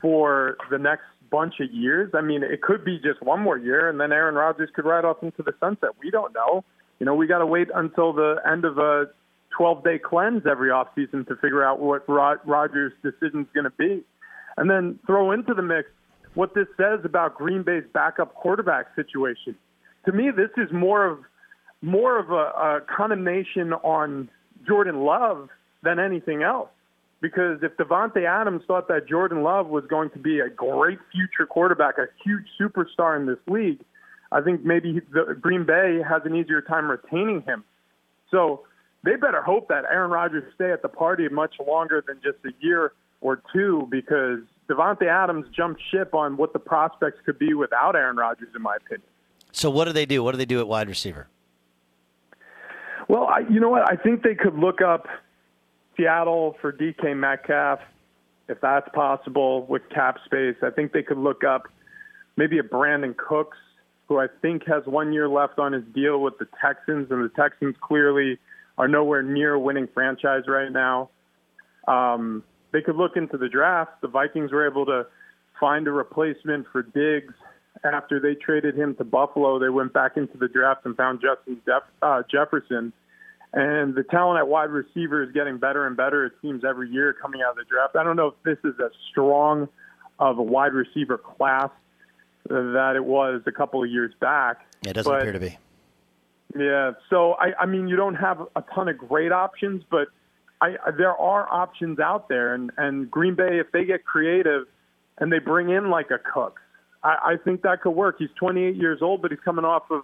for 0.00 0.56
the 0.70 0.78
next 0.78 1.04
bunch 1.30 1.54
of 1.60 1.72
years? 1.72 2.10
I 2.14 2.20
mean, 2.20 2.42
it 2.42 2.62
could 2.62 2.84
be 2.84 2.98
just 2.98 3.22
one 3.22 3.40
more 3.40 3.58
year, 3.58 3.88
and 3.88 4.00
then 4.00 4.12
Aaron 4.12 4.34
Rodgers 4.34 4.70
could 4.74 4.84
ride 4.84 5.04
off 5.04 5.22
into 5.22 5.42
the 5.42 5.52
sunset. 5.60 5.90
We 6.02 6.10
don't 6.10 6.34
know. 6.34 6.64
You 6.98 7.06
know, 7.06 7.14
we 7.14 7.26
got 7.26 7.38
to 7.38 7.46
wait 7.46 7.68
until 7.74 8.12
the 8.12 8.36
end 8.50 8.64
of 8.64 8.78
a 8.78 9.06
12 9.56 9.84
day 9.84 9.98
cleanse 9.98 10.42
every 10.50 10.70
offseason 10.70 11.26
to 11.28 11.36
figure 11.36 11.64
out 11.64 11.80
what 11.80 12.08
Rod- 12.08 12.40
Rodgers' 12.44 12.92
decision 13.02 13.42
is 13.42 13.46
going 13.54 13.64
to 13.64 13.70
be. 13.70 14.04
And 14.56 14.68
then 14.68 14.98
throw 15.06 15.32
into 15.32 15.54
the 15.54 15.62
mix 15.62 15.88
what 16.34 16.54
this 16.54 16.66
says 16.76 17.00
about 17.04 17.36
Green 17.36 17.62
Bay's 17.62 17.84
backup 17.92 18.34
quarterback 18.34 18.86
situation. 18.94 19.56
To 20.06 20.12
me, 20.12 20.30
this 20.30 20.50
is 20.56 20.72
more 20.72 21.06
of 21.06 21.18
more 21.80 22.18
of 22.18 22.30
a, 22.30 22.34
a 22.34 22.80
condemnation 22.94 23.72
on 23.72 24.28
Jordan 24.66 25.04
Love 25.04 25.48
than 25.82 26.00
anything 26.00 26.42
else. 26.42 26.70
Because 27.20 27.58
if 27.62 27.76
Davante 27.76 28.24
Adams 28.24 28.62
thought 28.66 28.86
that 28.88 29.08
Jordan 29.08 29.42
Love 29.42 29.66
was 29.66 29.84
going 29.88 30.10
to 30.10 30.18
be 30.18 30.38
a 30.38 30.48
great 30.48 30.98
future 31.10 31.46
quarterback, 31.46 31.98
a 31.98 32.06
huge 32.24 32.46
superstar 32.60 33.18
in 33.18 33.26
this 33.26 33.38
league, 33.48 33.80
I 34.30 34.40
think 34.40 34.64
maybe 34.64 35.00
the, 35.12 35.36
Green 35.40 35.64
Bay 35.64 36.00
has 36.08 36.22
an 36.24 36.36
easier 36.36 36.60
time 36.60 36.88
retaining 36.88 37.42
him. 37.42 37.64
So 38.30 38.62
they 39.04 39.16
better 39.16 39.42
hope 39.42 39.68
that 39.68 39.84
Aaron 39.90 40.10
Rodgers 40.10 40.44
stay 40.54 40.70
at 40.70 40.82
the 40.82 40.88
party 40.88 41.28
much 41.28 41.54
longer 41.66 42.04
than 42.06 42.20
just 42.22 42.38
a 42.44 42.50
year 42.64 42.92
or 43.20 43.42
two 43.52 43.88
because 43.90 44.40
Davante 44.68 45.06
Adams 45.06 45.46
jumped 45.56 45.80
ship 45.90 46.14
on 46.14 46.36
what 46.36 46.52
the 46.52 46.58
prospects 46.58 47.18
could 47.24 47.38
be 47.38 47.54
without 47.54 47.96
Aaron 47.96 48.16
Rodgers, 48.16 48.48
in 48.54 48.62
my 48.62 48.76
opinion. 48.76 49.08
So 49.50 49.70
what 49.70 49.86
do 49.86 49.92
they 49.92 50.06
do? 50.06 50.22
What 50.22 50.32
do 50.32 50.38
they 50.38 50.44
do 50.44 50.60
at 50.60 50.68
wide 50.68 50.88
receiver? 50.88 51.26
Well, 53.08 53.24
I, 53.24 53.40
you 53.50 53.58
know 53.58 53.70
what? 53.70 53.90
I 53.90 53.96
think 53.96 54.22
they 54.22 54.34
could 54.34 54.54
look 54.54 54.82
up 54.82 55.06
Seattle 55.98 56.56
for 56.60 56.72
DK 56.72 57.16
Metcalf, 57.16 57.80
if 58.48 58.60
that's 58.60 58.88
possible 58.94 59.66
with 59.66 59.82
cap 59.90 60.18
space. 60.24 60.56
I 60.62 60.70
think 60.70 60.92
they 60.92 61.02
could 61.02 61.18
look 61.18 61.44
up 61.44 61.68
maybe 62.36 62.58
a 62.58 62.62
Brandin 62.62 63.16
Cooks 63.16 63.58
who 64.08 64.18
I 64.18 64.26
think 64.40 64.62
has 64.66 64.84
one 64.86 65.12
year 65.12 65.28
left 65.28 65.58
on 65.58 65.72
his 65.72 65.84
deal 65.94 66.22
with 66.22 66.38
the 66.38 66.46
Texans, 66.62 67.10
and 67.10 67.22
the 67.22 67.28
Texans 67.36 67.76
clearly 67.80 68.38
are 68.78 68.88
nowhere 68.88 69.22
near 69.22 69.54
a 69.54 69.60
winning 69.60 69.88
franchise 69.92 70.44
right 70.46 70.72
now. 70.72 71.10
Um, 71.86 72.42
they 72.72 72.80
could 72.80 72.96
look 72.96 73.16
into 73.16 73.36
the 73.36 73.48
draft. 73.48 74.00
The 74.00 74.08
Vikings 74.08 74.52
were 74.52 74.66
able 74.66 74.86
to 74.86 75.06
find 75.60 75.86
a 75.88 75.90
replacement 75.90 76.66
for 76.72 76.82
Diggs 76.82 77.34
after 77.84 78.18
they 78.20 78.34
traded 78.34 78.78
him 78.78 78.94
to 78.96 79.04
Buffalo. 79.04 79.58
They 79.58 79.68
went 79.68 79.92
back 79.92 80.16
into 80.16 80.38
the 80.38 80.48
draft 80.48 80.86
and 80.86 80.96
found 80.96 81.20
Justin 81.20 81.60
uh, 82.02 82.22
Jefferson. 82.30 82.92
And 83.52 83.94
the 83.94 84.02
talent 84.02 84.38
at 84.38 84.48
wide 84.48 84.70
receiver 84.70 85.22
is 85.22 85.32
getting 85.32 85.58
better 85.58 85.86
and 85.86 85.96
better, 85.96 86.26
it 86.26 86.32
seems, 86.42 86.64
every 86.64 86.90
year 86.90 87.14
coming 87.14 87.40
out 87.40 87.52
of 87.52 87.56
the 87.56 87.64
draft. 87.64 87.96
I 87.96 88.02
don't 88.02 88.16
know 88.16 88.28
if 88.28 88.34
this 88.44 88.58
is 88.70 88.78
as 88.84 88.92
strong 89.10 89.68
of 90.18 90.38
a 90.38 90.42
wide 90.42 90.74
receiver 90.74 91.16
class 91.16 91.70
that 92.48 92.92
it 92.96 93.04
was 93.04 93.42
a 93.46 93.52
couple 93.52 93.82
of 93.82 93.90
years 93.90 94.12
back. 94.20 94.66
Yeah, 94.82 94.90
it 94.90 94.94
doesn't 94.94 95.10
but, 95.10 95.20
appear 95.20 95.32
to 95.32 95.40
be. 95.40 95.58
Yeah, 96.56 96.92
so 97.10 97.32
I, 97.34 97.52
I 97.60 97.66
mean, 97.66 97.88
you 97.88 97.96
don't 97.96 98.14
have 98.14 98.40
a 98.56 98.62
ton 98.74 98.88
of 98.88 98.96
great 98.96 99.32
options, 99.32 99.82
but 99.90 100.08
I, 100.60 100.76
there 100.96 101.14
are 101.14 101.46
options 101.52 101.98
out 101.98 102.28
there, 102.28 102.54
and 102.54 102.70
and 102.76 103.10
Green 103.10 103.34
Bay, 103.34 103.58
if 103.58 103.70
they 103.72 103.84
get 103.84 104.04
creative 104.04 104.64
and 105.18 105.30
they 105.30 105.38
bring 105.38 105.68
in 105.68 105.90
like 105.90 106.10
a 106.10 106.18
Cook, 106.18 106.58
I, 107.02 107.32
I 107.32 107.36
think 107.44 107.62
that 107.62 107.82
could 107.82 107.90
work. 107.90 108.16
He's 108.18 108.30
28 108.38 108.76
years 108.76 109.00
old, 109.02 109.20
but 109.22 109.30
he's 109.30 109.40
coming 109.44 109.64
off 109.64 109.84
of 109.90 110.02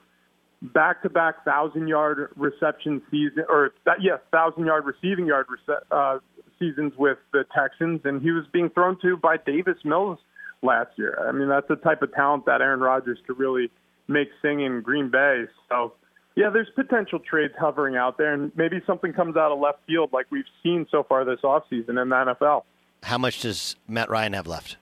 back-to-back 0.62 1.44
thousand-yard 1.44 2.30
reception 2.36 3.02
season, 3.10 3.44
or 3.48 3.72
that, 3.84 4.02
yes, 4.02 4.18
thousand-yard 4.30 4.84
receiving 4.84 5.26
yard 5.26 5.46
rece- 5.48 5.82
uh, 5.90 6.18
seasons 6.58 6.92
with 6.96 7.18
the 7.32 7.44
Texans, 7.54 8.00
and 8.04 8.22
he 8.22 8.30
was 8.30 8.44
being 8.52 8.70
thrown 8.70 8.98
to 9.02 9.16
by 9.16 9.36
Davis 9.36 9.78
Mills 9.84 10.18
last 10.62 10.90
year. 10.96 11.18
I 11.28 11.32
mean, 11.32 11.48
that's 11.48 11.68
the 11.68 11.76
type 11.76 12.02
of 12.02 12.12
talent 12.14 12.46
that 12.46 12.60
Aaron 12.60 12.80
Rodgers 12.80 13.18
could 13.26 13.38
really 13.38 13.70
make 14.08 14.28
sing 14.42 14.60
in 14.60 14.80
Green 14.82 15.10
Bay. 15.10 15.44
So, 15.68 15.92
yeah, 16.36 16.50
there's 16.50 16.70
potential 16.74 17.18
trades 17.18 17.54
hovering 17.58 17.96
out 17.96 18.18
there, 18.18 18.32
and 18.32 18.52
maybe 18.56 18.80
something 18.86 19.12
comes 19.12 19.36
out 19.36 19.52
of 19.52 19.58
left 19.58 19.78
field 19.86 20.10
like 20.12 20.26
we've 20.30 20.44
seen 20.62 20.86
so 20.90 21.02
far 21.02 21.24
this 21.24 21.40
offseason 21.44 22.00
in 22.00 22.08
the 22.08 22.34
NFL. 22.40 22.62
How 23.02 23.18
much 23.18 23.40
does 23.40 23.76
Matt 23.86 24.08
Ryan 24.08 24.32
have 24.32 24.46
left? 24.46 24.76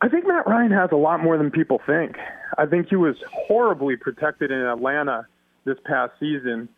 I 0.00 0.08
think 0.08 0.26
Matt 0.26 0.46
Ryan 0.46 0.70
has 0.70 0.90
a 0.92 0.96
lot 0.96 1.22
more 1.22 1.36
than 1.36 1.50
people 1.50 1.80
think. 1.84 2.16
I 2.56 2.66
think 2.66 2.88
he 2.88 2.96
was 2.96 3.16
horribly 3.32 3.96
protected 3.96 4.50
in 4.50 4.60
Atlanta 4.60 5.26
this 5.64 5.76
past 5.84 6.12
season. 6.20 6.68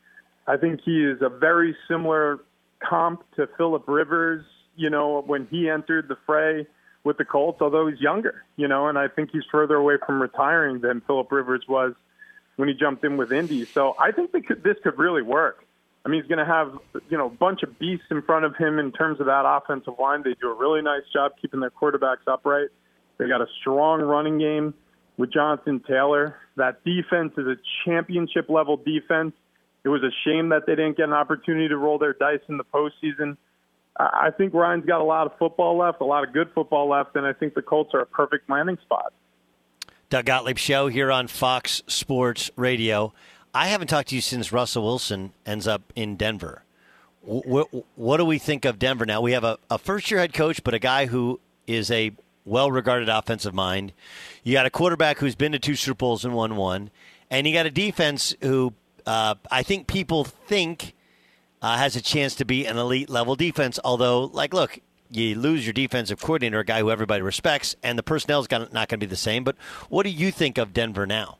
I 0.46 0.56
think 0.56 0.80
he 0.84 1.04
is 1.04 1.20
a 1.20 1.28
very 1.28 1.76
similar 1.86 2.40
comp 2.80 3.22
to 3.36 3.46
Philip 3.58 3.84
Rivers, 3.86 4.44
you 4.74 4.88
know, 4.88 5.22
when 5.26 5.46
he 5.50 5.68
entered 5.68 6.08
the 6.08 6.16
fray 6.24 6.66
with 7.04 7.18
the 7.18 7.24
Colts, 7.24 7.60
although 7.60 7.86
he's 7.86 8.00
younger, 8.00 8.44
you 8.56 8.68
know, 8.68 8.88
and 8.88 8.98
I 8.98 9.08
think 9.08 9.30
he's 9.32 9.44
further 9.50 9.76
away 9.76 9.96
from 10.04 10.20
retiring 10.20 10.80
than 10.80 11.02
Philip 11.02 11.30
Rivers 11.30 11.64
was 11.68 11.94
when 12.56 12.68
he 12.68 12.74
jumped 12.74 13.04
in 13.04 13.16
with 13.16 13.32
Indy. 13.32 13.64
So 13.66 13.96
I 13.98 14.12
think 14.12 14.32
could, 14.46 14.62
this 14.62 14.76
could 14.82 14.98
really 14.98 15.22
work. 15.22 15.64
I 16.04 16.08
mean, 16.08 16.22
he's 16.22 16.28
going 16.28 16.38
to 16.38 16.50
have, 16.50 16.72
you 17.10 17.18
know, 17.18 17.26
a 17.26 17.30
bunch 17.30 17.62
of 17.62 17.78
beasts 17.78 18.06
in 18.10 18.22
front 18.22 18.46
of 18.46 18.56
him 18.56 18.78
in 18.78 18.92
terms 18.92 19.20
of 19.20 19.26
that 19.26 19.44
offensive 19.44 19.94
line. 19.98 20.22
They 20.22 20.34
do 20.40 20.50
a 20.50 20.54
really 20.54 20.80
nice 20.80 21.02
job 21.12 21.32
keeping 21.40 21.60
their 21.60 21.70
quarterbacks 21.70 22.26
upright. 22.26 22.68
They 23.20 23.28
got 23.28 23.42
a 23.42 23.46
strong 23.60 24.00
running 24.00 24.38
game 24.38 24.72
with 25.18 25.30
Jonathan 25.30 25.82
Taylor. 25.86 26.36
That 26.56 26.82
defense 26.84 27.34
is 27.36 27.46
a 27.46 27.56
championship 27.84 28.48
level 28.48 28.78
defense. 28.78 29.34
It 29.84 29.90
was 29.90 30.02
a 30.02 30.10
shame 30.24 30.48
that 30.48 30.64
they 30.66 30.74
didn't 30.74 30.96
get 30.96 31.04
an 31.04 31.12
opportunity 31.12 31.68
to 31.68 31.76
roll 31.76 31.98
their 31.98 32.14
dice 32.14 32.40
in 32.48 32.56
the 32.56 32.64
postseason. 32.64 33.36
I 33.98 34.30
think 34.34 34.54
Ryan's 34.54 34.86
got 34.86 35.02
a 35.02 35.04
lot 35.04 35.26
of 35.26 35.36
football 35.38 35.76
left, 35.76 36.00
a 36.00 36.04
lot 36.04 36.26
of 36.26 36.32
good 36.32 36.48
football 36.54 36.88
left, 36.88 37.14
and 37.14 37.26
I 37.26 37.34
think 37.34 37.52
the 37.52 37.60
Colts 37.60 37.90
are 37.92 38.00
a 38.00 38.06
perfect 38.06 38.48
landing 38.48 38.78
spot. 38.82 39.12
Doug 40.08 40.24
Gottlieb 40.24 40.56
Show 40.56 40.88
here 40.88 41.12
on 41.12 41.28
Fox 41.28 41.82
Sports 41.86 42.50
Radio. 42.56 43.12
I 43.52 43.66
haven't 43.66 43.88
talked 43.88 44.08
to 44.08 44.14
you 44.14 44.22
since 44.22 44.50
Russell 44.50 44.82
Wilson 44.82 45.34
ends 45.44 45.68
up 45.68 45.92
in 45.94 46.16
Denver. 46.16 46.64
What, 47.20 47.68
what 47.96 48.16
do 48.16 48.24
we 48.24 48.38
think 48.38 48.64
of 48.64 48.78
Denver 48.78 49.04
now? 49.04 49.20
We 49.20 49.32
have 49.32 49.44
a, 49.44 49.58
a 49.68 49.76
first 49.76 50.10
year 50.10 50.20
head 50.20 50.32
coach, 50.32 50.64
but 50.64 50.72
a 50.72 50.78
guy 50.78 51.04
who 51.04 51.38
is 51.66 51.90
a 51.90 52.12
well 52.44 52.70
regarded 52.70 53.08
offensive 53.08 53.54
mind. 53.54 53.92
You 54.42 54.52
got 54.52 54.66
a 54.66 54.70
quarterback 54.70 55.18
who's 55.18 55.34
been 55.34 55.52
to 55.52 55.58
two 55.58 55.76
Super 55.76 55.96
Bowls 55.96 56.24
and 56.24 56.34
won 56.34 56.56
one, 56.56 56.90
and 57.30 57.46
you 57.46 57.52
got 57.52 57.66
a 57.66 57.70
defense 57.70 58.34
who 58.42 58.74
uh, 59.06 59.34
I 59.50 59.62
think 59.62 59.86
people 59.86 60.24
think 60.24 60.94
uh, 61.62 61.76
has 61.76 61.96
a 61.96 62.00
chance 62.00 62.34
to 62.36 62.44
be 62.44 62.66
an 62.66 62.76
elite 62.76 63.10
level 63.10 63.36
defense. 63.36 63.78
Although, 63.84 64.24
like, 64.24 64.54
look, 64.54 64.78
you 65.10 65.34
lose 65.34 65.66
your 65.66 65.72
defensive 65.72 66.20
coordinator, 66.20 66.60
a 66.60 66.64
guy 66.64 66.80
who 66.80 66.90
everybody 66.90 67.22
respects, 67.22 67.74
and 67.82 67.98
the 67.98 68.02
personnel's 68.02 68.48
not 68.50 68.70
going 68.70 68.88
to 68.88 68.98
be 68.98 69.06
the 69.06 69.16
same. 69.16 69.44
But 69.44 69.56
what 69.88 70.04
do 70.04 70.10
you 70.10 70.30
think 70.30 70.58
of 70.58 70.72
Denver 70.72 71.06
now? 71.06 71.38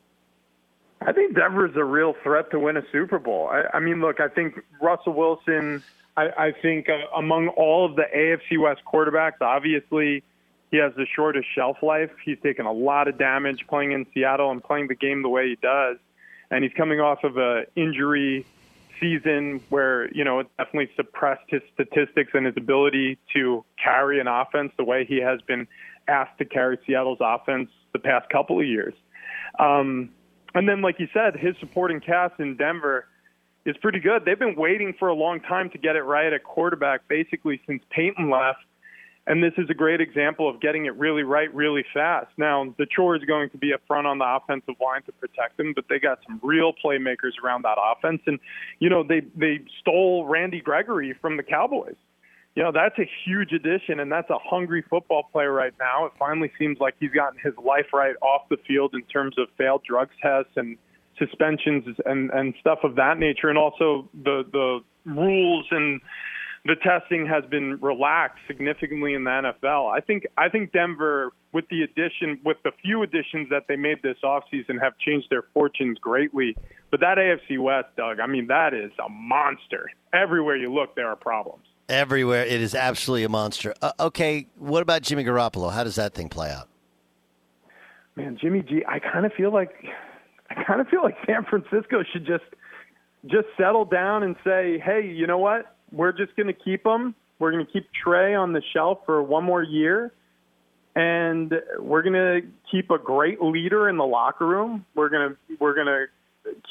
I 1.02 1.12
think 1.12 1.34
Denver 1.34 1.66
is 1.66 1.76
a 1.76 1.84
real 1.84 2.14
threat 2.22 2.50
to 2.50 2.58
win 2.58 2.76
a 2.76 2.82
Super 2.92 3.18
Bowl. 3.18 3.48
I, 3.48 3.76
I 3.76 3.80
mean, 3.80 4.00
look, 4.00 4.20
I 4.20 4.28
think 4.28 4.60
Russell 4.80 5.14
Wilson. 5.14 5.82
I, 6.16 6.28
I 6.36 6.52
think 6.60 6.88
uh, 6.88 7.16
among 7.16 7.48
all 7.48 7.86
of 7.86 7.96
the 7.96 8.02
AFC 8.14 8.60
West 8.60 8.82
quarterbacks, 8.92 9.40
obviously 9.40 10.24
he 10.70 10.76
has 10.78 10.92
the 10.96 11.06
shortest 11.14 11.46
shelf 11.54 11.78
life. 11.82 12.10
He's 12.24 12.38
taken 12.42 12.66
a 12.66 12.72
lot 12.72 13.08
of 13.08 13.18
damage 13.18 13.66
playing 13.68 13.92
in 13.92 14.06
Seattle 14.14 14.50
and 14.50 14.62
playing 14.62 14.88
the 14.88 14.94
game 14.94 15.22
the 15.22 15.28
way 15.28 15.48
he 15.48 15.56
does, 15.60 15.96
and 16.50 16.62
he's 16.64 16.72
coming 16.74 17.00
off 17.00 17.24
of 17.24 17.36
a 17.36 17.64
injury 17.76 18.46
season 19.00 19.60
where 19.70 20.12
you 20.14 20.24
know 20.24 20.40
it 20.40 20.46
definitely 20.58 20.90
suppressed 20.94 21.42
his 21.48 21.62
statistics 21.74 22.32
and 22.34 22.46
his 22.46 22.54
ability 22.56 23.18
to 23.32 23.64
carry 23.82 24.20
an 24.20 24.28
offense 24.28 24.72
the 24.76 24.84
way 24.84 25.04
he 25.04 25.16
has 25.16 25.40
been 25.42 25.66
asked 26.06 26.38
to 26.38 26.44
carry 26.44 26.78
Seattle's 26.86 27.18
offense 27.20 27.70
the 27.92 27.98
past 27.98 28.28
couple 28.30 28.60
of 28.60 28.66
years. 28.66 28.94
Um, 29.58 30.10
and 30.54 30.68
then, 30.68 30.82
like 30.82 30.98
you 30.98 31.08
said, 31.12 31.36
his 31.36 31.56
supporting 31.60 32.00
cast 32.00 32.38
in 32.40 32.56
Denver 32.56 33.06
is 33.64 33.76
pretty 33.76 34.00
good. 34.00 34.24
They've 34.24 34.38
been 34.38 34.56
waiting 34.56 34.94
for 34.98 35.08
a 35.08 35.14
long 35.14 35.40
time 35.40 35.70
to 35.70 35.78
get 35.78 35.96
it 35.96 36.02
right 36.02 36.32
at 36.32 36.44
quarterback, 36.44 37.08
basically 37.08 37.60
since 37.66 37.82
Peyton 37.90 38.30
left. 38.30 38.64
And 39.26 39.42
this 39.42 39.52
is 39.58 39.68
a 39.68 39.74
great 39.74 40.00
example 40.00 40.48
of 40.48 40.60
getting 40.60 40.86
it 40.86 40.96
really 40.96 41.22
right 41.22 41.52
really 41.54 41.84
fast. 41.92 42.30
Now, 42.36 42.74
the 42.78 42.86
chore 42.86 43.16
is 43.16 43.22
going 43.24 43.50
to 43.50 43.58
be 43.58 43.72
up 43.72 43.80
front 43.86 44.06
on 44.06 44.18
the 44.18 44.24
offensive 44.24 44.74
line 44.80 45.02
to 45.04 45.12
protect 45.12 45.56
them, 45.56 45.72
but 45.74 45.84
they 45.88 45.98
got 45.98 46.18
some 46.26 46.40
real 46.42 46.72
playmakers 46.84 47.32
around 47.44 47.62
that 47.62 47.76
offense. 47.78 48.22
And, 48.26 48.40
you 48.78 48.88
know, 48.88 49.02
they, 49.02 49.20
they 49.36 49.60
stole 49.80 50.26
Randy 50.26 50.60
Gregory 50.60 51.14
from 51.20 51.36
the 51.36 51.42
Cowboys. 51.42 51.96
You 52.56 52.64
know, 52.64 52.72
that's 52.72 52.98
a 52.98 53.08
huge 53.24 53.52
addition, 53.52 54.00
and 54.00 54.10
that's 54.10 54.28
a 54.28 54.38
hungry 54.42 54.82
football 54.90 55.28
player 55.30 55.52
right 55.52 55.72
now. 55.78 56.06
It 56.06 56.12
finally 56.18 56.50
seems 56.58 56.78
like 56.80 56.96
he's 56.98 57.12
gotten 57.12 57.38
his 57.42 57.54
life 57.64 57.86
right 57.92 58.16
off 58.22 58.48
the 58.48 58.56
field 58.66 58.94
in 58.94 59.02
terms 59.02 59.36
of 59.38 59.46
failed 59.56 59.82
drug 59.88 60.08
tests 60.20 60.50
and 60.56 60.76
suspensions 61.16 61.84
and, 62.06 62.30
and 62.30 62.54
stuff 62.58 62.80
of 62.82 62.96
that 62.96 63.18
nature. 63.18 63.50
And 63.50 63.58
also 63.58 64.08
the, 64.24 64.42
the 64.50 64.80
rules 65.04 65.66
and 65.70 66.00
the 66.64 66.76
testing 66.76 67.26
has 67.26 67.44
been 67.50 67.78
relaxed 67.80 68.40
significantly 68.46 69.14
in 69.14 69.24
the 69.24 69.30
NFL. 69.30 69.90
I 69.90 70.00
think 70.00 70.26
I 70.36 70.48
think 70.48 70.72
Denver, 70.72 71.32
with 71.52 71.66
the 71.68 71.82
addition, 71.82 72.38
with 72.44 72.58
the 72.64 72.72
few 72.82 73.02
additions 73.02 73.48
that 73.50 73.64
they 73.66 73.76
made 73.76 74.02
this 74.02 74.16
offseason, 74.22 74.80
have 74.80 74.98
changed 74.98 75.28
their 75.30 75.44
fortunes 75.54 75.98
greatly. 75.98 76.56
But 76.90 77.00
that 77.00 77.16
AFC 77.18 77.58
West, 77.58 77.88
Doug, 77.96 78.20
I 78.20 78.26
mean, 78.26 78.48
that 78.48 78.74
is 78.74 78.90
a 79.04 79.08
monster. 79.08 79.90
Everywhere 80.12 80.56
you 80.56 80.72
look, 80.72 80.94
there 80.96 81.08
are 81.08 81.16
problems. 81.16 81.64
Everywhere, 81.88 82.44
it 82.44 82.60
is 82.60 82.74
absolutely 82.74 83.24
a 83.24 83.28
monster. 83.28 83.74
Uh, 83.80 83.92
okay, 83.98 84.46
what 84.58 84.82
about 84.82 85.02
Jimmy 85.02 85.24
Garoppolo? 85.24 85.72
How 85.72 85.82
does 85.82 85.96
that 85.96 86.14
thing 86.14 86.28
play 86.28 86.50
out? 86.50 86.68
Man, 88.16 88.36
Jimmy 88.40 88.62
G, 88.62 88.82
I 88.86 88.98
kind 88.98 89.24
of 89.24 89.32
feel 89.32 89.52
like 89.52 89.72
I 90.50 90.62
kind 90.64 90.80
of 90.80 90.88
feel 90.88 91.02
like 91.02 91.16
San 91.26 91.44
Francisco 91.44 92.02
should 92.12 92.26
just 92.26 92.44
just 93.26 93.46
settle 93.56 93.84
down 93.84 94.22
and 94.22 94.36
say, 94.44 94.78
hey, 94.78 95.06
you 95.06 95.26
know 95.26 95.38
what? 95.38 95.76
We're 95.92 96.12
just 96.12 96.34
going 96.36 96.46
to 96.46 96.52
keep 96.52 96.86
him. 96.86 97.14
We're 97.38 97.52
going 97.52 97.64
to 97.66 97.72
keep 97.72 97.86
Trey 98.04 98.34
on 98.34 98.52
the 98.52 98.62
shelf 98.74 98.98
for 99.06 99.22
one 99.22 99.44
more 99.44 99.62
year, 99.62 100.12
and 100.94 101.52
we're 101.78 102.02
going 102.02 102.14
to 102.14 102.40
keep 102.70 102.90
a 102.90 102.98
great 102.98 103.40
leader 103.40 103.88
in 103.88 103.96
the 103.96 104.04
locker 104.04 104.46
room. 104.46 104.84
We're 104.94 105.08
going 105.08 105.30
to 105.30 105.56
we're 105.58 105.74
going 105.74 105.86
to 105.86 106.06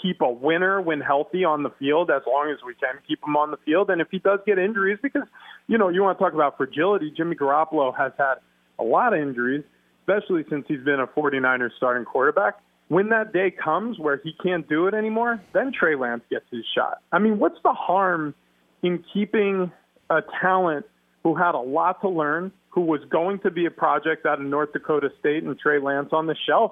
keep 0.02 0.22
a 0.22 0.30
winner 0.30 0.82
when 0.82 1.00
healthy 1.00 1.44
on 1.44 1.64
the 1.64 1.72
field 1.80 2.10
as 2.10 2.22
long 2.28 2.52
as 2.52 2.58
we 2.66 2.74
can 2.76 3.00
keep 3.08 3.24
him 3.24 3.36
on 3.36 3.52
the 3.52 3.58
field. 3.66 3.90
And 3.90 4.02
if 4.02 4.08
he 4.12 4.20
does 4.20 4.40
get 4.46 4.58
injuries, 4.58 5.00
because 5.02 5.28
you 5.68 5.78
know 5.78 5.90
you 5.90 6.02
want 6.02 6.18
to 6.18 6.24
talk 6.24 6.34
about 6.34 6.58
fragility, 6.58 7.12
Jimmy 7.16 7.36
Garoppolo 7.36 7.96
has 7.98 8.12
had 8.18 8.36
a 8.78 8.84
lot 8.84 9.14
of 9.14 9.20
injuries, 9.20 9.64
especially 10.02 10.46
since 10.50 10.66
he's 10.68 10.84
been 10.84 11.00
a 11.00 11.08
49ers 11.08 11.72
starting 11.78 12.06
quarterback. 12.06 12.56
When 12.88 13.10
that 13.10 13.34
day 13.34 13.52
comes 13.52 14.00
where 14.00 14.20
he 14.24 14.34
can't 14.42 14.68
do 14.68 14.88
it 14.88 14.96
anymore, 14.96 15.40
then 15.54 15.72
Trey 15.72 15.96
Lance 15.96 16.24
gets 16.30 16.46
his 16.52 16.66
shot. 16.76 16.98
I 17.12 17.20
mean, 17.20 17.38
what's 17.38 17.62
the 17.64 17.74
harm? 17.74 18.34
In 18.84 19.04
keeping 19.14 19.72
a 20.10 20.22
talent 20.42 20.86
who 21.24 21.36
had 21.36 21.56
a 21.56 21.60
lot 21.60 22.02
to 22.02 22.10
learn, 22.10 22.52
who 22.70 22.82
was 22.82 23.02
going 23.10 23.40
to 23.40 23.52
be 23.52 23.66
a 23.66 23.72
project 23.72 24.26
out 24.26 24.40
of 24.40 24.46
North 24.46 24.74
Dakota 24.74 25.10
State 25.20 25.44
and 25.44 25.58
Trey 25.58 25.80
Lance 25.80 26.10
on 26.12 26.28
the 26.28 26.36
shelf 26.48 26.72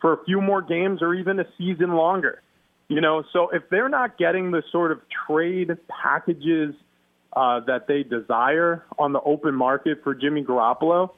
for 0.00 0.12
a 0.12 0.24
few 0.24 0.40
more 0.40 0.62
games 0.62 1.02
or 1.02 1.14
even 1.14 1.40
a 1.40 1.44
season 1.58 1.92
longer. 1.92 2.42
You 2.88 3.00
know, 3.00 3.22
so 3.32 3.50
if 3.50 3.62
they're 3.70 3.88
not 3.88 4.18
getting 4.18 4.50
the 4.50 4.62
sort 4.72 4.90
of 4.90 5.00
trade 5.26 5.70
packages 5.88 6.74
uh, 7.34 7.60
that 7.66 7.86
they 7.86 8.02
desire 8.02 8.84
on 8.98 9.12
the 9.12 9.20
open 9.20 9.54
market 9.54 10.02
for 10.02 10.14
Jimmy 10.14 10.42
Garoppolo, 10.42 11.10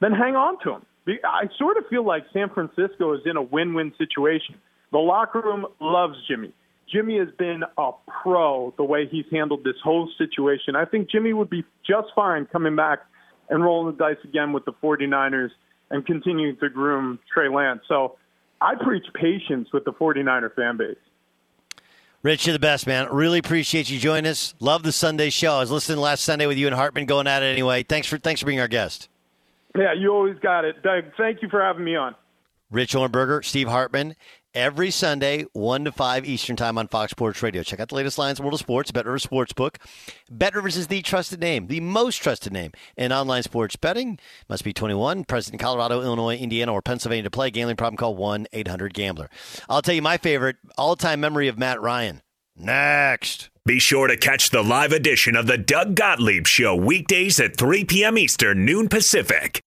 then 0.00 0.12
hang 0.12 0.36
on 0.36 0.58
to 0.64 0.72
him. 0.72 0.86
I 1.24 1.48
sort 1.56 1.76
of 1.78 1.84
feel 1.88 2.04
like 2.04 2.24
San 2.32 2.50
Francisco 2.50 3.14
is 3.14 3.20
in 3.24 3.36
a 3.36 3.42
win-win 3.42 3.94
situation. 3.96 4.56
The 4.92 4.98
locker 4.98 5.40
room 5.40 5.66
loves 5.80 6.16
Jimmy. 6.28 6.52
Jimmy 6.92 7.18
has 7.18 7.28
been 7.38 7.62
a 7.76 7.90
pro 8.22 8.72
the 8.76 8.84
way 8.84 9.06
he's 9.10 9.24
handled 9.30 9.64
this 9.64 9.76
whole 9.82 10.10
situation. 10.16 10.76
I 10.76 10.84
think 10.84 11.10
Jimmy 11.10 11.32
would 11.32 11.50
be 11.50 11.64
just 11.86 12.08
fine 12.14 12.46
coming 12.46 12.76
back 12.76 13.00
and 13.48 13.62
rolling 13.62 13.96
the 13.96 13.98
dice 13.98 14.22
again 14.24 14.52
with 14.52 14.64
the 14.64 14.72
49ers 14.72 15.50
and 15.90 16.04
continuing 16.06 16.56
to 16.58 16.68
groom 16.68 17.18
Trey 17.32 17.48
Lance. 17.48 17.80
So 17.88 18.16
I 18.60 18.74
preach 18.74 19.04
patience 19.14 19.68
with 19.72 19.84
the 19.84 19.92
49er 19.92 20.54
fan 20.54 20.76
base. 20.76 20.96
Rich, 22.22 22.46
you're 22.46 22.54
the 22.54 22.58
best, 22.58 22.86
man. 22.86 23.08
Really 23.12 23.38
appreciate 23.38 23.88
you 23.88 23.98
joining 23.98 24.28
us. 24.28 24.54
Love 24.58 24.82
the 24.82 24.90
Sunday 24.90 25.30
show. 25.30 25.54
I 25.54 25.60
was 25.60 25.70
listening 25.70 25.98
last 25.98 26.24
Sunday 26.24 26.46
with 26.46 26.58
you 26.58 26.66
and 26.66 26.74
Hartman 26.74 27.06
going 27.06 27.26
at 27.26 27.42
it 27.42 27.46
anyway. 27.46 27.82
Thanks 27.84 28.08
for 28.08 28.18
thanks 28.18 28.40
for 28.40 28.46
being 28.46 28.58
our 28.58 28.66
guest. 28.66 29.08
Yeah, 29.76 29.92
you 29.92 30.12
always 30.12 30.38
got 30.38 30.64
it. 30.64 30.82
Doug, 30.82 31.04
thank 31.16 31.42
you 31.42 31.48
for 31.48 31.62
having 31.62 31.84
me 31.84 31.94
on. 31.94 32.16
Rich 32.70 32.94
Ohrnberger, 32.94 33.44
Steve 33.44 33.68
Hartman, 33.68 34.16
every 34.56 34.90
Sunday, 34.90 35.44
1 35.52 35.84
to 35.84 35.92
5 35.92 36.24
Eastern 36.24 36.56
Time 36.56 36.78
on 36.78 36.88
Fox 36.88 37.12
Sports 37.12 37.42
Radio. 37.42 37.62
Check 37.62 37.78
out 37.78 37.90
the 37.90 37.94
latest 37.94 38.18
lines 38.18 38.40
in 38.40 38.44
world 38.44 38.54
of 38.54 38.60
sports, 38.60 38.90
Bet 38.90 39.04
Rivers 39.04 39.26
Sportsbook. 39.26 39.76
Bet 40.30 40.54
Rivers 40.54 40.76
is 40.76 40.86
the 40.88 41.02
trusted 41.02 41.38
name, 41.38 41.66
the 41.68 41.80
most 41.80 42.16
trusted 42.16 42.52
name 42.52 42.72
in 42.96 43.12
online 43.12 43.42
sports 43.42 43.76
betting. 43.76 44.18
Must 44.48 44.64
be 44.64 44.72
21, 44.72 45.24
present 45.24 45.54
in 45.54 45.58
Colorado, 45.58 46.00
Illinois, 46.00 46.36
Indiana, 46.36 46.72
or 46.72 46.82
Pennsylvania 46.82 47.24
to 47.24 47.30
play. 47.30 47.50
Gambling 47.50 47.76
problem, 47.76 47.98
call 47.98 48.16
1-800-GAMBLER. 48.16 49.28
I'll 49.68 49.82
tell 49.82 49.94
you 49.94 50.02
my 50.02 50.16
favorite 50.16 50.56
all-time 50.76 51.20
memory 51.20 51.48
of 51.48 51.58
Matt 51.58 51.80
Ryan. 51.80 52.22
Next. 52.56 53.50
Be 53.66 53.78
sure 53.78 54.06
to 54.06 54.16
catch 54.16 54.48
the 54.50 54.62
live 54.62 54.92
edition 54.92 55.36
of 55.36 55.46
the 55.46 55.58
Doug 55.58 55.94
Gottlieb 55.94 56.46
Show 56.46 56.74
weekdays 56.74 57.38
at 57.38 57.58
3 57.58 57.84
p.m. 57.84 58.16
Eastern, 58.16 58.64
noon 58.64 58.88
Pacific. 58.88 59.60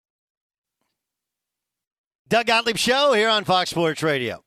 Doug 2.29 2.47
Gottlieb 2.47 2.79
Show 2.79 3.13
here 3.13 3.29
on 3.29 3.45
Fox 3.45 3.71
Sports 3.71 4.03
Radio. 4.03 4.43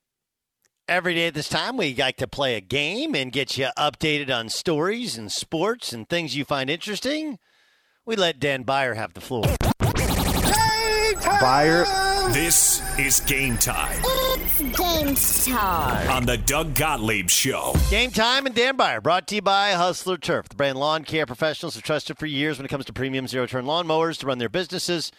Every 0.91 1.13
day 1.13 1.27
at 1.27 1.33
this 1.33 1.47
time, 1.47 1.77
we 1.77 1.95
like 1.95 2.17
to 2.17 2.27
play 2.27 2.55
a 2.55 2.59
game 2.59 3.15
and 3.15 3.31
get 3.31 3.57
you 3.57 3.69
updated 3.77 4.29
on 4.29 4.49
stories 4.49 5.17
and 5.17 5.31
sports 5.31 5.93
and 5.93 6.09
things 6.09 6.35
you 6.35 6.43
find 6.43 6.69
interesting. 6.69 7.39
We 8.05 8.17
let 8.17 8.41
Dan 8.41 8.63
Beyer 8.63 8.95
have 8.95 9.13
the 9.13 9.21
floor. 9.21 9.45
Beyer. 11.39 11.85
This 12.33 12.81
is 12.99 13.21
game 13.21 13.57
time 13.57 14.01
It's 14.03 14.59
game 14.77 15.15
time. 15.55 16.09
on 16.09 16.25
the 16.25 16.35
Doug 16.35 16.75
Gottlieb 16.75 17.29
Show. 17.29 17.73
Game 17.89 18.11
time 18.11 18.45
and 18.45 18.53
Dan 18.53 18.75
Beyer, 18.75 18.99
brought 18.99 19.29
to 19.29 19.35
you 19.35 19.41
by 19.41 19.71
Hustler 19.71 20.17
Turf. 20.17 20.49
The 20.49 20.55
brand 20.57 20.77
lawn 20.77 21.05
care 21.05 21.25
professionals 21.25 21.75
have 21.75 21.83
trusted 21.83 22.17
for 22.17 22.25
years 22.25 22.57
when 22.57 22.65
it 22.65 22.69
comes 22.69 22.83
to 22.83 22.91
premium 22.91 23.29
zero 23.29 23.45
turn 23.45 23.65
lawn 23.65 23.87
mowers 23.87 24.17
to 24.17 24.27
run 24.27 24.39
their 24.39 24.49
businesses. 24.49 25.09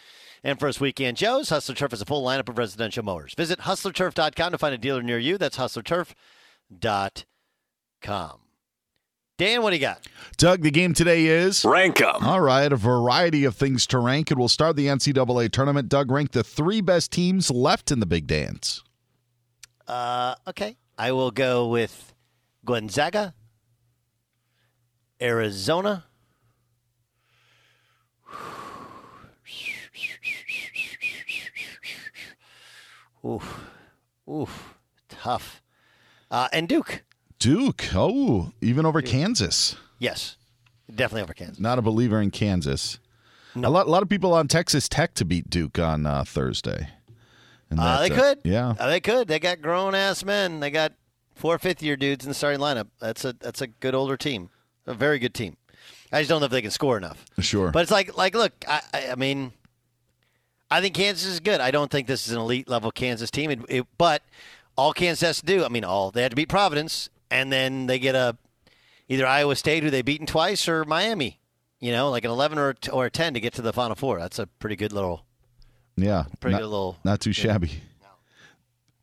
And 0.43 0.59
for 0.59 0.67
us 0.67 0.79
weekend 0.79 1.17
Joe's, 1.17 1.49
Hustler 1.49 1.75
Turf 1.75 1.91
has 1.91 2.01
a 2.01 2.05
full 2.05 2.23
lineup 2.23 2.49
of 2.49 2.57
residential 2.57 3.03
mowers. 3.03 3.33
Visit 3.35 3.59
hustlerturf.com 3.59 4.51
to 4.51 4.57
find 4.57 4.75
a 4.75 4.77
dealer 4.77 5.01
near 5.01 5.19
you. 5.19 5.37
That's 5.37 5.57
hustlerturf.com. 5.57 8.39
Dan, 9.37 9.63
what 9.63 9.71
do 9.71 9.75
you 9.77 9.81
got? 9.81 10.07
Doug, 10.37 10.61
the 10.61 10.69
game 10.69 10.93
today 10.93 11.25
is. 11.25 11.65
Rank 11.65 11.99
'em. 12.01 12.23
All 12.23 12.39
right, 12.41 12.71
a 12.71 12.75
variety 12.75 13.45
of 13.45 13.55
things 13.55 13.87
to 13.87 13.97
rank, 13.97 14.29
and 14.29 14.39
we'll 14.39 14.47
start 14.47 14.75
the 14.75 14.87
NCAA 14.87 15.49
tournament. 15.49 15.89
Doug, 15.89 16.11
rank 16.11 16.33
the 16.33 16.43
three 16.43 16.81
best 16.81 17.11
teams 17.11 17.49
left 17.49 17.91
in 17.91 17.99
the 17.99 18.05
big 18.05 18.27
dance. 18.27 18.83
Uh, 19.87 20.35
okay. 20.47 20.77
I 20.97 21.11
will 21.13 21.31
go 21.31 21.67
with 21.67 22.13
Gonzaga, 22.63 23.33
Arizona. 25.19 26.05
Oof. 33.25 33.65
Oof. 34.29 34.75
Tough. 35.09 35.61
Uh, 36.31 36.47
and 36.51 36.67
Duke. 36.67 37.03
Duke. 37.39 37.85
Oh, 37.93 38.51
even 38.61 38.85
over 38.85 39.01
Kansas. 39.01 39.75
Yes. 39.99 40.37
Definitely 40.93 41.23
over 41.23 41.33
Kansas. 41.33 41.59
Not 41.59 41.79
a 41.79 41.81
believer 41.81 42.21
in 42.21 42.31
Kansas. 42.31 42.99
A 43.55 43.69
lot, 43.69 43.85
a 43.85 43.89
lot 43.89 44.01
of 44.01 44.09
people 44.09 44.33
on 44.33 44.47
Texas 44.47 44.89
Tech 44.89 45.13
to 45.15 45.25
beat 45.25 45.49
Duke 45.49 45.77
on 45.77 46.05
uh, 46.07 46.23
Thursday. 46.25 46.89
And 47.69 47.79
Uh, 47.79 47.83
that, 47.83 48.09
they 48.09 48.15
could. 48.15 48.39
yeah. 48.43 48.73
Uh, 48.79 48.87
they 48.87 48.99
could. 48.99 49.27
They 49.27 49.39
got 49.39 49.61
grown 49.61 49.93
ass 49.93 50.25
men. 50.25 50.59
They 50.59 50.71
got 50.71 50.93
four 51.35 51.59
fifth 51.59 51.83
year 51.83 51.95
dudes 51.95 52.25
in 52.25 52.29
the 52.29 52.33
starting 52.35 52.59
lineup. 52.59 52.87
That's 52.99 53.23
a 53.23 53.33
that's 53.33 53.61
a 53.61 53.67
good 53.67 53.93
older 53.93 54.17
team. 54.17 54.49
A 54.87 54.93
very 54.95 55.19
good 55.19 55.33
team. 55.35 55.57
I 56.11 56.21
just 56.21 56.29
don't 56.29 56.39
know 56.39 56.45
if 56.47 56.51
they 56.51 56.61
can 56.63 56.71
score 56.71 56.97
enough. 56.97 57.25
Sure. 57.39 57.69
But 57.71 57.83
it's 57.83 57.91
like 57.91 58.17
like 58.17 58.33
look, 58.35 58.53
I 58.67 58.81
I, 58.93 59.11
I 59.11 59.15
mean 59.15 59.53
I 60.71 60.81
think 60.81 60.95
Kansas 60.95 61.25
is 61.25 61.39
good. 61.39 61.61
I 61.61 61.71
don't 61.71 61.91
think 61.91 62.07
this 62.07 62.27
is 62.27 62.33
an 62.33 62.39
elite 62.39 62.67
level 62.67 62.91
Kansas 62.91 63.29
team. 63.29 63.51
It, 63.51 63.59
it, 63.69 63.87
but 63.97 64.23
all 64.75 64.93
Kansas 64.93 65.21
has 65.21 65.39
to 65.39 65.45
do, 65.45 65.63
I 65.63 65.69
mean, 65.69 65.83
all 65.83 66.11
they 66.11 66.23
had 66.23 66.31
to 66.31 66.35
beat 66.35 66.49
Providence, 66.49 67.09
and 67.29 67.51
then 67.51 67.87
they 67.87 67.99
get 67.99 68.15
a 68.15 68.37
either 69.07 69.27
Iowa 69.27 69.55
State, 69.55 69.83
who 69.83 69.89
they've 69.89 70.03
beaten 70.03 70.25
twice, 70.25 70.67
or 70.67 70.85
Miami. 70.85 71.39
You 71.79 71.91
know, 71.91 72.09
like 72.09 72.23
an 72.23 72.31
eleven 72.31 72.57
or 72.57 72.75
or 72.91 73.05
a 73.05 73.11
ten 73.11 73.33
to 73.33 73.39
get 73.39 73.53
to 73.55 73.61
the 73.61 73.73
Final 73.73 73.95
Four. 73.95 74.19
That's 74.19 74.39
a 74.39 74.47
pretty 74.47 74.75
good 74.75 74.93
little, 74.93 75.25
yeah. 75.97 76.25
pretty 76.39 76.53
not, 76.53 76.61
good 76.61 76.69
little. 76.69 76.97
not 77.03 77.19
too 77.19 77.33
shabby. 77.33 77.71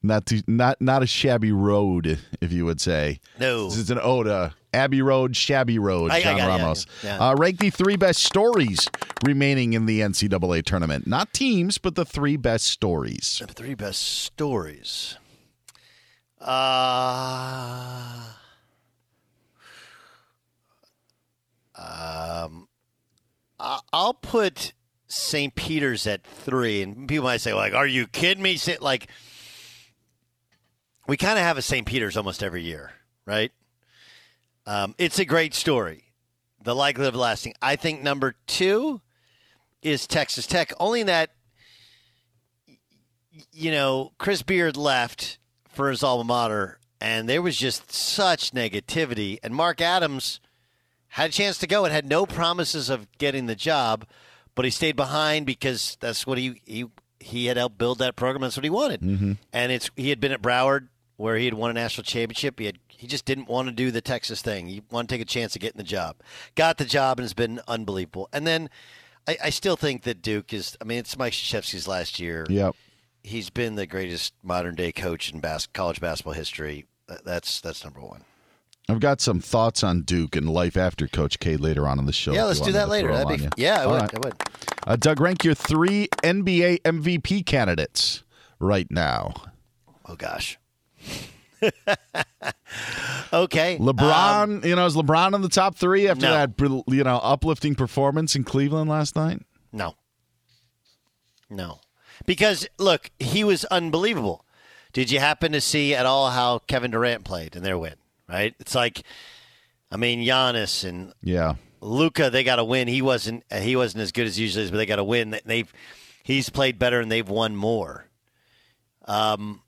Not 0.02 0.24
too 0.24 0.40
not 0.46 0.80
not 0.80 1.02
a 1.02 1.06
shabby 1.06 1.52
road, 1.52 2.18
if 2.40 2.52
you 2.52 2.64
would 2.64 2.80
say. 2.80 3.20
No. 3.38 3.66
This 3.66 3.76
is 3.76 3.90
an 3.90 3.98
to 3.98 4.54
Abbey 4.72 5.02
Road, 5.02 5.36
Shabby 5.36 5.78
Road, 5.78 6.10
I- 6.12 6.16
I 6.18 6.22
John 6.22 6.36
got 6.36 6.46
Ramos. 6.48 6.86
yeah, 7.02 7.16
yeah. 7.16 7.28
Uh, 7.30 7.34
rank 7.34 7.58
the 7.58 7.70
three 7.70 7.96
best 7.96 8.22
stories 8.22 8.88
remaining 9.24 9.72
in 9.72 9.86
the 9.86 10.00
NCAA 10.00 10.62
tournament. 10.64 11.06
Not 11.06 11.32
teams, 11.32 11.78
but 11.78 11.94
the 11.96 12.04
three 12.04 12.36
best 12.36 12.66
stories. 12.66 13.42
The 13.44 13.52
three 13.52 13.74
best 13.74 14.00
stories. 14.00 15.16
Uh, 16.40 18.24
um, 21.74 22.68
I- 23.58 23.80
I'll 23.92 24.14
put 24.14 24.72
St. 25.08 25.54
Peter's 25.54 26.06
at 26.06 26.24
three, 26.24 26.82
and 26.82 27.08
people 27.08 27.24
might 27.24 27.40
say, 27.40 27.52
"Like, 27.52 27.74
are 27.74 27.86
you 27.86 28.06
kidding 28.06 28.42
me?" 28.42 28.56
Say- 28.56 28.78
Like, 28.80 29.08
we 31.06 31.16
kind 31.16 31.38
of 31.38 31.44
have 31.44 31.58
a 31.58 31.62
St. 31.62 31.86
Peter's 31.86 32.16
almost 32.16 32.42
every 32.42 32.62
year, 32.62 32.92
right? 33.26 33.52
Um, 34.66 34.94
it's 34.98 35.18
a 35.18 35.24
great 35.24 35.54
story. 35.54 36.04
The 36.62 36.74
likelihood 36.74 37.14
of 37.14 37.20
lasting. 37.20 37.54
I 37.62 37.76
think 37.76 38.02
number 38.02 38.34
two 38.46 39.00
is 39.82 40.06
Texas 40.06 40.46
Tech. 40.46 40.72
Only 40.78 41.02
that 41.04 41.30
you 43.52 43.70
know, 43.70 44.12
Chris 44.18 44.42
Beard 44.42 44.76
left 44.76 45.38
for 45.68 45.90
his 45.90 46.02
alma 46.02 46.24
mater, 46.24 46.78
and 47.00 47.28
there 47.28 47.42
was 47.42 47.56
just 47.56 47.92
such 47.92 48.52
negativity. 48.52 49.38
And 49.42 49.54
Mark 49.54 49.80
Adams 49.80 50.40
had 51.08 51.30
a 51.30 51.32
chance 51.32 51.58
to 51.58 51.66
go 51.66 51.84
and 51.84 51.92
had 51.92 52.06
no 52.06 52.26
promises 52.26 52.90
of 52.90 53.06
getting 53.18 53.46
the 53.46 53.54
job, 53.54 54.06
but 54.54 54.64
he 54.64 54.70
stayed 54.70 54.96
behind 54.96 55.46
because 55.46 55.96
that's 56.00 56.26
what 56.26 56.38
he 56.38 56.60
he 56.64 56.86
he 57.18 57.46
had 57.46 57.56
helped 57.56 57.78
build 57.78 57.98
that 57.98 58.16
program. 58.16 58.42
That's 58.42 58.56
what 58.56 58.64
he 58.64 58.70
wanted. 58.70 59.02
And 59.52 59.72
it's 59.72 59.90
he 59.96 60.10
had 60.10 60.20
been 60.20 60.32
at 60.32 60.44
Howard 60.44 60.88
where 61.16 61.36
he 61.36 61.44
had 61.44 61.54
won 61.54 61.70
a 61.70 61.74
national 61.74 62.04
championship. 62.04 62.58
He 62.58 62.66
had 62.66 62.78
he 63.00 63.06
just 63.06 63.24
didn't 63.24 63.48
want 63.48 63.66
to 63.68 63.72
do 63.72 63.90
the 63.90 64.00
Texas 64.00 64.42
thing. 64.42 64.66
He 64.68 64.82
wanted 64.90 65.08
to 65.08 65.14
take 65.14 65.22
a 65.22 65.24
chance 65.24 65.54
of 65.56 65.60
getting 65.62 65.78
the 65.78 65.82
job. 65.84 66.16
Got 66.54 66.76
the 66.78 66.84
job 66.84 67.18
and 67.18 67.24
has 67.24 67.34
been 67.34 67.60
unbelievable. 67.66 68.28
And 68.32 68.46
then. 68.46 68.68
I, 69.28 69.36
I 69.44 69.50
still 69.50 69.76
think 69.76 70.04
that 70.04 70.22
Duke 70.22 70.54
is. 70.54 70.78
I 70.80 70.84
mean, 70.84 70.98
it's 70.98 71.16
Mike 71.18 71.34
Krzyzewski's 71.34 71.86
last 71.86 72.18
year 72.18 72.46
Yep. 72.48 72.74
he's 73.22 73.50
been 73.50 73.74
the 73.74 73.86
greatest 73.86 74.32
modern 74.42 74.74
day 74.74 74.92
coach 74.92 75.30
in 75.30 75.40
bas- 75.40 75.66
college 75.66 76.00
basketball 76.00 76.32
history. 76.32 76.86
That's 77.24 77.60
that's 77.60 77.84
number 77.84 78.00
one. 78.00 78.22
I've 78.88 78.98
got 78.98 79.20
some 79.20 79.38
thoughts 79.38 79.84
on 79.84 80.02
Duke 80.02 80.36
and 80.36 80.48
life 80.48 80.74
after 80.78 81.06
Coach 81.06 81.38
K 81.38 81.58
later 81.58 81.86
on 81.86 81.98
in 81.98 82.06
the 82.06 82.14
show. 82.14 82.32
yeah, 82.32 82.44
let's 82.44 82.60
do 82.62 82.72
that 82.72 82.88
later. 82.88 83.12
That'd 83.12 83.38
be 83.38 83.48
yeah, 83.62 83.82
I 83.82 83.84
All 83.84 83.90
would. 83.92 84.00
right. 84.00 84.14
I 84.14 84.18
would. 84.26 84.34
Uh, 84.86 84.96
Doug, 84.96 85.20
rank 85.20 85.44
your 85.44 85.54
three 85.54 86.08
NBA 86.24 86.80
MVP 86.80 87.44
candidates 87.44 88.24
right 88.58 88.90
now. 88.90 89.34
Oh 90.08 90.16
gosh. 90.16 90.58
Okay. 93.32 93.78
LeBron, 93.78 94.42
Um, 94.42 94.64
you 94.64 94.74
know, 94.74 94.86
is 94.86 94.96
LeBron 94.96 95.34
in 95.34 95.42
the 95.42 95.48
top 95.48 95.76
three 95.76 96.08
after 96.08 96.26
no. 96.26 96.32
that, 96.32 96.84
you 96.88 97.04
know, 97.04 97.18
uplifting 97.22 97.74
performance 97.74 98.34
in 98.34 98.44
Cleveland 98.44 98.90
last 98.90 99.14
night? 99.16 99.42
no. 99.72 99.94
No. 101.48 101.80
Because 102.26 102.68
look, 102.78 103.10
he 103.18 103.42
was 103.44 103.64
unbelievable. 103.66 104.44
Did 104.92 105.10
you 105.10 105.18
happen 105.20 105.50
to 105.52 105.60
see 105.60 105.94
at 105.94 106.06
all 106.06 106.30
how 106.30 106.58
Kevin 106.60 106.90
Durant 106.92 107.24
played 107.24 107.56
in 107.56 107.62
their 107.64 107.76
win? 107.78 107.94
Right? 108.28 108.54
It's 108.60 108.74
like, 108.74 109.02
I 109.90 109.96
mean, 109.96 110.20
Giannis 110.20 110.88
and 110.88 111.12
Yeah. 111.22 111.54
Luka, 111.80 112.30
they 112.30 112.44
got 112.44 112.56
to 112.56 112.64
win. 112.64 112.86
He 112.88 113.00
wasn't. 113.02 113.42
He 113.52 113.74
wasn't 113.74 114.02
as 114.02 114.12
good 114.12 114.26
as 114.26 114.38
usually 114.38 114.64
is, 114.64 114.70
but 114.70 114.76
they 114.76 114.86
got 114.86 114.96
to 114.96 115.04
win. 115.04 115.40
They've. 115.44 115.72
He's 116.22 116.50
played 116.50 116.78
better 116.78 117.00
and 117.00 117.10
they've 117.10 117.28
won 117.28 117.56
more. 117.56 118.06
Um, 119.06 119.62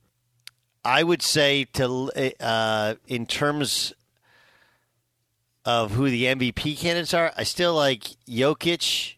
I 0.85 1.03
would 1.03 1.23
say 1.23 1.65
to 1.75 2.11
eh, 2.17 2.33
uh, 2.41 2.95
in 3.07 3.27
terms 3.27 3.93
of 5.65 5.93
who 5.93 6.11
the 6.11 6.25
MVP 6.25 6.79
candidates 6.79 7.15
are, 7.15 7.33
I 7.37 7.45
still 7.45 7.75
like 7.75 8.03
Jokic. 8.29 9.15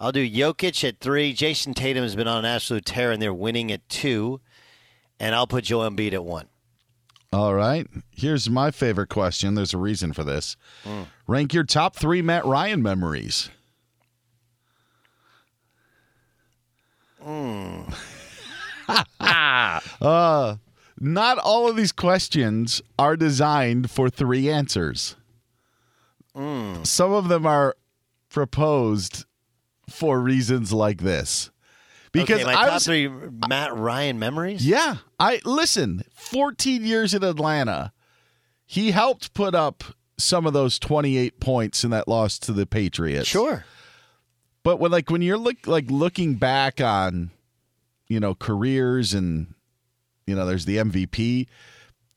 I'll 0.00 0.12
do 0.12 0.28
Jokic 0.28 0.86
at 0.88 1.00
three. 1.00 1.34
Jayson 1.34 1.74
Tatum 1.74 2.02
has 2.02 2.16
been 2.16 2.28
on 2.28 2.38
an 2.38 2.44
absolute 2.44 2.86
tear, 2.86 3.10
and 3.10 3.20
they're 3.20 3.34
winning 3.34 3.70
at 3.70 3.86
two. 3.88 4.40
And 5.20 5.34
I'll 5.34 5.48
put 5.48 5.64
Joe 5.64 5.80
Embiid 5.80 6.12
at 6.12 6.24
one. 6.24 6.46
All 7.32 7.54
right. 7.54 7.86
Here's 8.10 8.48
my 8.48 8.70
favorite 8.70 9.08
question. 9.08 9.54
There's 9.54 9.74
a 9.74 9.78
reason 9.78 10.12
for 10.12 10.24
this. 10.24 10.56
Hmm. 10.84 11.02
Rank 11.26 11.52
your 11.52 11.64
top 11.64 11.96
three 11.96 12.22
Matt 12.22 12.46
Ryan 12.46 12.82
memories. 12.82 13.50
Hmm. 17.20 17.82
uh, 20.00 20.56
not 21.00 21.38
all 21.38 21.68
of 21.68 21.76
these 21.76 21.92
questions 21.92 22.82
are 22.98 23.16
designed 23.16 23.90
for 23.90 24.10
three 24.10 24.50
answers. 24.50 25.16
Some 26.34 27.12
of 27.12 27.28
them 27.28 27.46
are 27.46 27.74
proposed 28.28 29.24
for 29.88 30.20
reasons 30.20 30.72
like 30.72 31.02
this. 31.02 31.50
Because 32.12 32.36
okay, 32.36 32.44
my 32.44 32.52
I 32.52 32.64
top 32.66 32.74
was, 32.74 32.84
three 32.84 33.08
Matt 33.48 33.74
Ryan 33.76 34.18
memories. 34.18 34.66
yeah, 34.66 34.98
I 35.18 35.40
listen. 35.44 36.04
14 36.14 36.84
years 36.84 37.12
in 37.12 37.22
Atlanta, 37.22 37.92
he 38.64 38.92
helped 38.92 39.34
put 39.34 39.54
up 39.54 39.84
some 40.16 40.46
of 40.46 40.52
those 40.52 40.78
28 40.78 41.40
points 41.40 41.84
in 41.84 41.90
that 41.90 42.08
loss 42.08 42.38
to 42.40 42.52
the 42.52 42.66
Patriots. 42.66 43.28
Sure. 43.28 43.64
But 44.62 44.78
when 44.78 44.90
like 44.90 45.10
when 45.10 45.22
you're 45.22 45.38
look 45.38 45.66
like 45.66 45.90
looking 45.90 46.34
back 46.34 46.80
on, 46.80 47.30
you 48.08 48.20
know, 48.20 48.34
careers 48.34 49.14
and 49.14 49.54
you 50.26 50.34
know, 50.34 50.44
there's 50.46 50.64
the 50.66 50.76
MVP. 50.76 51.46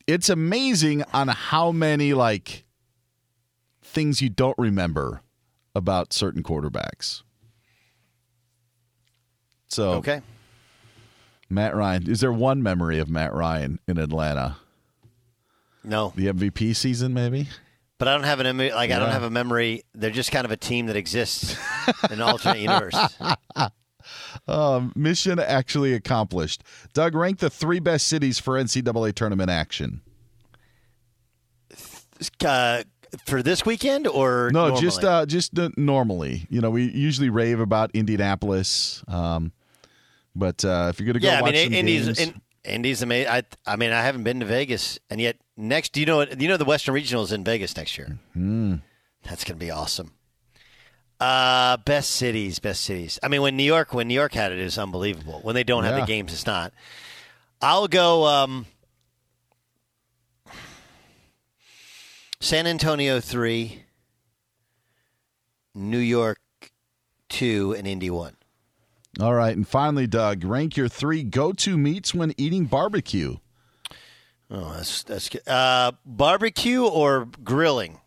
It's 0.07 0.29
amazing 0.29 1.03
on 1.13 1.29
how 1.29 1.71
many 1.71 2.13
like 2.13 2.65
things 3.81 4.21
you 4.21 4.29
don't 4.29 4.57
remember 4.57 5.21
about 5.75 6.11
certain 6.13 6.43
quarterbacks. 6.43 7.23
So 9.67 9.91
Okay. 9.93 10.21
Matt 11.49 11.75
Ryan, 11.75 12.09
is 12.09 12.19
there 12.21 12.31
one 12.31 12.63
memory 12.63 12.99
of 12.99 13.09
Matt 13.09 13.33
Ryan 13.33 13.79
in 13.87 13.97
Atlanta? 13.97 14.57
No, 15.83 16.13
The 16.15 16.27
MVP 16.27 16.75
season, 16.75 17.13
maybe. 17.13 17.47
but 17.97 18.07
I 18.07 18.13
don't 18.13 18.23
have 18.23 18.39
an 18.39 18.45
em- 18.47 18.57
like 18.57 18.91
I 18.91 18.99
don't 18.99 19.09
have 19.11 19.23
a 19.23 19.29
memory. 19.29 19.83
They're 19.95 20.11
just 20.11 20.31
kind 20.31 20.45
of 20.45 20.51
a 20.51 20.57
team 20.57 20.85
that 20.87 20.95
exists 20.95 21.55
in 22.05 22.13
an 22.13 22.21
alternate 22.21 22.59
universe. 22.59 22.95
Um, 24.47 24.93
mission 24.95 25.39
actually 25.39 25.93
accomplished. 25.93 26.63
Doug, 26.93 27.15
rank 27.15 27.39
the 27.39 27.49
three 27.49 27.79
best 27.79 28.07
cities 28.07 28.39
for 28.39 28.55
NCAA 28.55 29.13
tournament 29.13 29.49
action. 29.49 30.01
Uh, 32.45 32.83
for 33.25 33.41
this 33.43 33.65
weekend 33.65 34.07
or 34.07 34.49
No, 34.53 34.67
normally? 34.67 34.81
just 34.81 35.03
uh, 35.03 35.25
just 35.25 35.57
uh, 35.57 35.69
normally. 35.75 36.45
You 36.49 36.61
know, 36.61 36.69
we 36.69 36.89
usually 36.89 37.29
rave 37.29 37.59
about 37.59 37.91
Indianapolis, 37.93 39.03
um, 39.07 39.51
but 40.35 40.63
uh, 40.63 40.87
if 40.89 40.99
you're 40.99 41.07
gonna 41.07 41.19
go 41.19 41.27
yeah. 41.27 41.41
I 41.41 41.51
mean, 41.51 41.73
Indy's 41.73 42.05
games, 42.05 42.19
in, 42.19 42.41
Indy's 42.63 43.01
amazing. 43.01 43.29
I 43.31 43.43
I 43.65 43.75
mean, 43.75 43.91
I 43.91 44.01
haven't 44.01 44.23
been 44.23 44.39
to 44.39 44.45
Vegas, 44.45 44.99
and 45.09 45.19
yet 45.19 45.37
next, 45.57 45.93
do 45.93 45.99
you 45.99 46.05
know? 46.05 46.21
You 46.21 46.47
know 46.47 46.57
the 46.57 46.65
Western 46.65 46.93
Regional 46.93 47.23
is 47.23 47.31
in 47.31 47.43
Vegas 47.43 47.75
next 47.75 47.97
year. 47.97 48.19
Hmm. 48.33 48.75
That's 49.23 49.43
gonna 49.43 49.57
be 49.57 49.71
awesome. 49.71 50.13
Uh, 51.21 51.77
best 51.77 52.09
cities, 52.11 52.57
best 52.59 52.81
cities. 52.81 53.19
I 53.21 53.27
mean, 53.27 53.43
when 53.43 53.55
New 53.55 53.63
York, 53.63 53.93
when 53.93 54.07
New 54.07 54.13
York 54.15 54.33
had 54.33 54.51
it, 54.51 54.57
it 54.59 54.63
was 54.63 54.77
unbelievable. 54.79 55.39
When 55.43 55.53
they 55.53 55.63
don't 55.63 55.83
have 55.83 55.93
Yeah. 55.95 56.01
the 56.01 56.07
games, 56.07 56.33
it's 56.33 56.47
not. 56.47 56.73
I'll 57.61 57.87
go. 57.87 58.25
Um, 58.25 58.65
San 62.39 62.65
Antonio 62.65 63.19
three, 63.19 63.83
New 65.75 65.99
York 65.99 66.39
two, 67.29 67.73
and 67.77 67.85
Indy 67.87 68.09
one. 68.09 68.35
all 69.19 69.33
right. 69.35 69.55
And 69.55 69.67
finally, 69.67 70.07
Doug, 70.07 70.43
rank 70.43 70.75
your 70.75 70.87
three 70.87 71.21
go-to 71.21 71.77
meats 71.77 72.13
when 72.15 72.33
eating 72.37 72.65
barbecue. 72.65 73.37
Oh, 74.49 74.73
that's 74.73 75.03
that's 75.03 75.29
good. 75.29 75.47
Uh, 75.47 75.91
barbecue 76.05 76.83
or 76.83 77.25
grilling? 77.43 77.99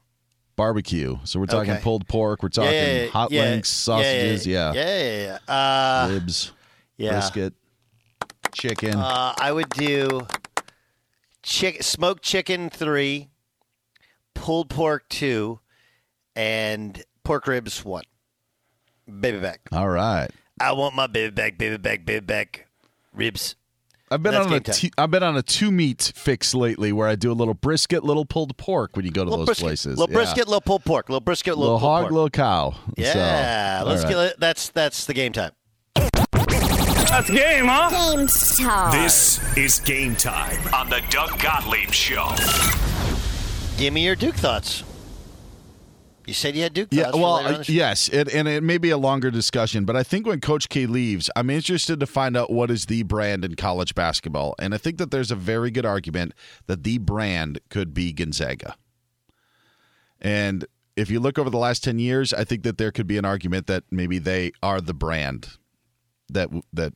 Barbecue. 0.57 1.19
So 1.25 1.41
we're 1.41 1.47
talking 1.47 1.73
Okay. 1.73 1.81
pulled 1.83 2.07
pork. 2.09 2.43
We're 2.43 2.49
talking 2.49 2.73
Yeah, 2.73 3.03
yeah, 3.05 3.09
hot 3.11 3.31
links, 3.31 3.69
sausages. 3.71 4.47
Yeah, 4.47 4.73
Yeah, 4.73 4.83
yeah, 4.83 4.99
yeah. 4.99 5.17
yeah, 5.17 5.39
yeah. 5.49 5.55
Uh, 5.55 6.09
ribs, 6.13 6.53
yeah. 6.97 7.11
brisket, 7.13 7.55
chicken. 8.53 8.95
Uh, 8.95 9.35
I 9.39 9.53
would 9.53 9.69
do 9.71 10.27
chick, 11.43 11.83
smoked 11.83 12.23
chicken 12.23 12.71
three, 12.71 13.31
pulled 14.35 14.71
pork 14.71 15.09
two, 15.09 15.61
and 16.37 17.03
pork 17.25 17.47
ribs 17.47 17.85
one. 17.85 18.05
Baby 19.21 19.39
back. 19.39 19.61
All 19.73 19.89
right. 19.89 20.31
I 20.61 20.73
want 20.73 20.95
my 20.95 21.07
baby 21.07 21.31
back, 21.31 21.59
baby 21.59 21.77
back, 21.77 22.05
baby 22.07 22.25
back. 22.25 22.67
Ribs. 23.13 23.57
I've 24.15 24.23
been 24.23 24.35
on 24.35 24.47
a 24.47 24.51
game 24.51 24.61
time. 24.63 24.75
t- 24.75 24.93
I've 24.97 25.11
been 25.11 25.23
on 25.23 25.37
a 25.37 25.43
two 25.43 25.71
meat 25.71 26.13
fix 26.15 26.55
lately 26.55 26.93
where 26.93 27.09
I 27.09 27.17
do 27.17 27.31
a 27.31 27.35
little 27.35 27.55
brisket, 27.55 28.05
little 28.05 28.25
pulled 28.25 28.57
pork 28.57 28.97
when 28.97 29.05
you 29.05 29.11
go 29.11 29.25
to 29.25 29.31
Little 29.31 29.45
those 29.45 29.47
brisket, 29.59 29.65
places. 29.67 29.99
little 29.99 30.13
Yeah. 30.13 30.19
brisket, 30.23 30.47
little 30.49 30.61
pulled 30.61 30.85
pork, 30.85 31.09
little 31.09 31.21
brisket, 31.21 31.59
little 31.59 31.75
little, 31.75 31.81
pulled 31.81 31.91
hog, 31.91 32.03
pork. 32.03 32.13
little 32.13 32.31
cow. 32.31 32.75
yeah, 32.97 33.81
So, 33.81 33.87
let's 33.87 34.05
all 34.05 34.11
get 34.11 34.19
it. 34.19 34.41
That's 34.41 34.69
that's 34.71 35.07
the 35.07 35.15
game 35.15 35.33
time. 35.33 35.53
That's 35.95 37.31
game, 37.31 37.67
huh? 37.67 37.91
Game 38.17 38.27
time. 38.27 39.03
This 39.03 39.57
is 39.57 39.79
game 39.81 40.17
time 40.17 40.59
on 40.75 40.89
the 40.91 41.01
Doug 41.11 41.39
Gottlieb 41.41 41.91
Show. 41.93 42.29
Give 43.77 43.93
me 43.93 44.05
your 44.05 44.17
Duke 44.17 44.35
thoughts. 44.37 44.83
You 46.27 46.35
said 46.35 46.57
you 46.57 46.63
had 46.63 46.73
Duke 46.73 46.89
Yeah, 46.91 47.11
well, 47.13 47.37
later 47.37 47.49
on 47.49 47.55
uh, 47.61 47.65
yes, 47.67 48.09
it, 48.09 48.33
and 48.33 48.49
it 48.49 48.63
may 48.63 48.79
be 48.79 48.91
a 48.91 48.99
longer 48.99 49.31
discussion, 49.31 49.85
but 49.85 49.97
I 49.97 50.03
think 50.03 50.27
when 50.27 50.41
Coach 50.41 50.69
K 50.69 50.87
leaves, 50.87 51.31
I'm 51.37 51.51
interested 51.51 52.01
to 52.01 52.07
find 52.07 52.37
out 52.37 52.51
what 52.51 52.71
is 52.71 52.87
the 52.87 53.03
brand 53.03 53.45
in 53.45 53.57
college 53.57 53.95
basketball, 53.95 54.55
and 54.59 54.75
I 54.75 54.79
think 54.79 54.99
that 54.99 55.11
there's 55.11 55.31
a 55.31 55.37
very 55.37 55.71
good 55.71 55.85
argument 55.85 56.33
that 56.67 56.83
the 56.83 56.99
brand 56.99 57.61
could 57.69 57.93
be 57.93 58.13
Gonzaga. 58.13 58.77
And 60.21 60.67
if 60.97 61.11
you 61.11 61.21
look 61.21 61.39
over 61.39 61.51
the 61.51 61.59
last 61.59 61.85
ten 61.85 61.99
years, 61.99 62.33
I 62.33 62.45
think 62.45 62.63
that 62.63 62.79
there 62.79 62.93
could 62.93 63.07
be 63.07 63.19
an 63.19 63.25
argument 63.25 63.67
that 63.67 63.85
maybe 63.91 64.19
they 64.19 64.53
are 64.63 64.81
the 64.81 64.95
brand 64.95 65.59
that 66.31 66.49
that 66.73 66.95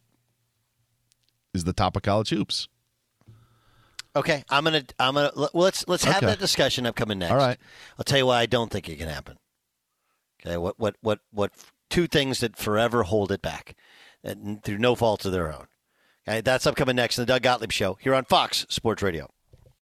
is 1.53 1.65
the 1.65 1.73
top 1.73 1.97
of 1.97 2.03
college 2.03 2.31
hoops. 2.31 2.69
Okay, 4.19 4.45
I'm 4.51 4.65
gonna 4.65 4.83
I'm 4.99 5.15
gonna 5.15 5.31
well, 5.37 5.51
let's 5.55 5.87
let's 5.89 6.05
have 6.05 6.17
Okay. 6.19 6.27
that 6.27 6.39
discussion 6.39 6.87
upcoming 6.87 7.19
next. 7.19 7.33
All 7.33 7.39
right. 7.39 7.59
I'll 7.99 8.05
tell 8.05 8.19
you 8.19 8.27
why 8.27 8.41
I 8.41 8.47
don't 8.47 8.71
think 8.71 8.89
it 8.89 8.97
can 8.97 9.09
happen. 9.09 9.37
Okay, 10.41 10.57
what 10.57 10.79
what 10.79 10.97
what 11.01 11.21
what 11.33 11.53
two 11.91 12.07
things 12.07 12.41
that 12.41 12.57
forever 12.57 13.03
hold 13.05 13.33
it 13.33 13.43
back, 13.43 13.75
and 14.23 14.63
through 14.63 14.79
no 14.79 14.95
fault 14.95 15.25
of 15.25 15.33
their 15.33 15.53
own. 15.53 15.67
Okay, 16.29 16.41
that's 16.41 16.67
upcoming 16.67 16.97
next 16.97 17.19
in 17.19 17.23
the 17.23 17.27
Doug 17.27 17.43
Gottlieb 17.43 17.73
Show 17.73 17.97
here 18.01 18.15
on 18.15 18.25
Fox 18.25 18.67
Sports 18.69 19.03
Radio. 19.03 19.31